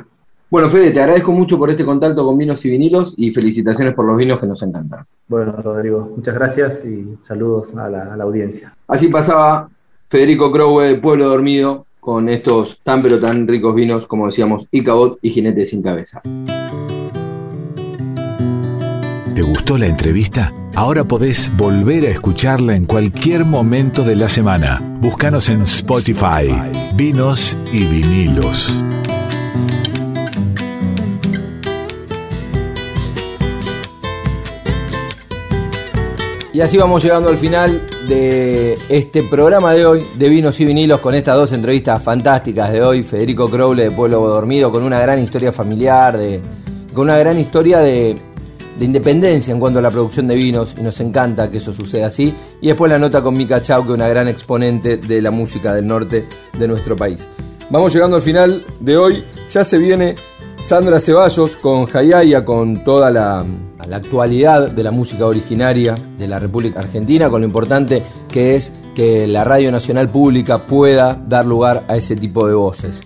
[0.48, 4.04] Bueno, Fede, te agradezco mucho por este contacto con vinos y vinilos y felicitaciones por
[4.04, 5.04] los vinos que nos encantan.
[5.26, 8.72] Bueno, Rodrigo, muchas gracias y saludos a la, a la audiencia.
[8.86, 9.68] Así pasaba
[10.08, 15.18] Federico Crowe de Pueblo Dormido con estos tan pero tan ricos vinos, como decíamos, Icabot
[15.20, 16.22] y Jinete sin cabeza.
[19.36, 20.50] ¿Te gustó la entrevista?
[20.74, 24.80] Ahora podés volver a escucharla en cualquier momento de la semana.
[24.98, 26.48] Búscanos en Spotify,
[26.94, 28.74] Vinos y Vinilos.
[36.54, 41.00] Y así vamos llegando al final de este programa de hoy de Vinos y Vinilos
[41.00, 43.02] con estas dos entrevistas fantásticas de hoy.
[43.02, 46.40] Federico Crowley de Pueblo Dormido con una gran historia familiar, de,
[46.94, 48.16] con una gran historia de,
[48.78, 52.06] de independencia en cuanto a la producción de vinos y nos encanta que eso suceda
[52.06, 52.34] así.
[52.60, 55.74] Y después la nota con Mika Chau, que es una gran exponente de la música
[55.74, 56.26] del norte
[56.58, 57.28] de nuestro país.
[57.70, 59.24] Vamos llegando al final de hoy.
[59.48, 60.14] Ya se viene
[60.56, 63.44] Sandra Ceballos con Jayaya, con toda la,
[63.88, 68.72] la actualidad de la música originaria de la República Argentina, con lo importante que es
[68.94, 73.02] que la Radio Nacional Pública pueda dar lugar a ese tipo de voces.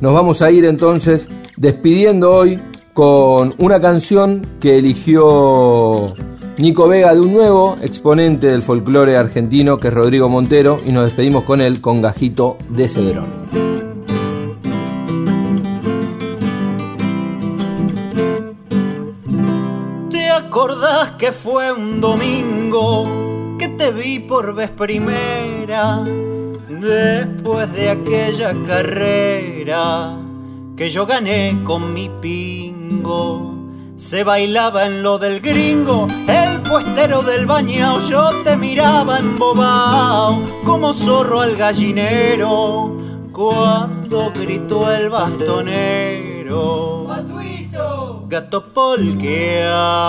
[0.00, 2.60] Nos vamos a ir entonces despidiendo hoy
[2.94, 6.14] con una canción que eligió
[6.58, 11.06] Nico Vega de un nuevo exponente del folclore argentino que es Rodrigo Montero y nos
[11.06, 13.30] despedimos con él con Gajito de Cederón.
[20.08, 26.04] ¿Te acordás que fue un domingo que te vi por vez primera?
[26.68, 30.16] Después de aquella carrera
[30.76, 32.08] que yo gané con mi
[33.96, 38.00] Se bailaba en lo del gringo, el puestero del bañao.
[38.08, 42.96] Yo te miraba embobao como zorro al gallinero
[43.32, 47.06] cuando gritó el bastonero.
[48.28, 50.04] Gato polqueao.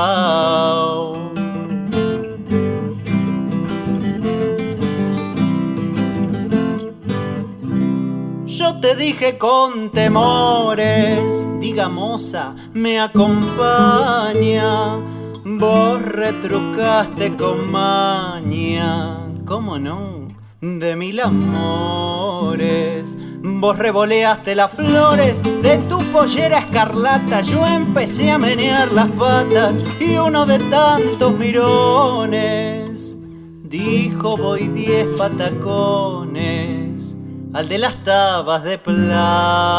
[8.45, 14.97] Yo te dije con temores, diga moza, me acompaña.
[15.43, 20.27] Vos retrucaste con maña, ¿cómo no?
[20.61, 23.15] De mil amores.
[23.41, 27.41] Vos revoleaste las flores de tu pollera escarlata.
[27.41, 33.15] Yo empecé a menear las patas y uno de tantos mirones
[33.63, 37.15] dijo voy diez patacones
[37.53, 39.75] al de las tabas de plata.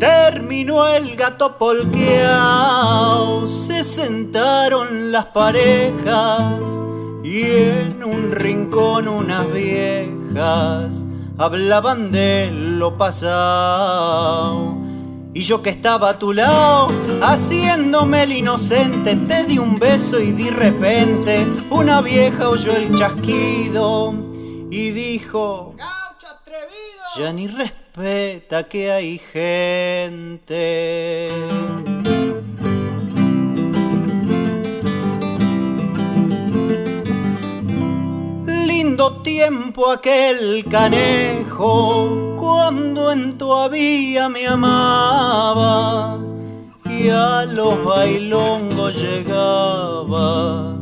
[0.00, 6.62] Terminó el gato polqueao, se sentaron las parejas
[7.22, 11.04] y en un rincón unas viejas
[11.36, 14.74] hablaban de lo pasado.
[15.34, 16.86] Y yo que estaba a tu lado,
[17.20, 24.14] haciéndome el inocente, te di un beso y de repente una vieja oyó el chasquido
[24.70, 25.76] y dijo,
[27.18, 27.48] ya ni
[27.94, 31.28] respeta que hay gente.
[38.46, 46.20] perdiendo tiempo aquel canejo cuando en tu había me amabas
[46.88, 50.76] y a los bailongos llegaba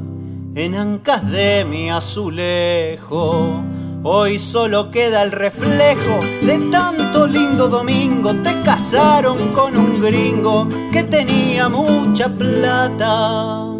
[0.55, 3.63] en ancas de mi azulejo.
[4.05, 8.33] Hoy solo queda el reflejo de tanto lindo domingo.
[8.37, 13.75] Te casaron con un gringo que tenía mucha plata.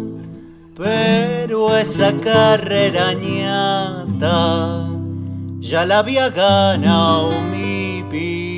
[0.75, 4.87] Pero esa carrera ñata
[5.59, 8.48] ya la había ganado mi vida.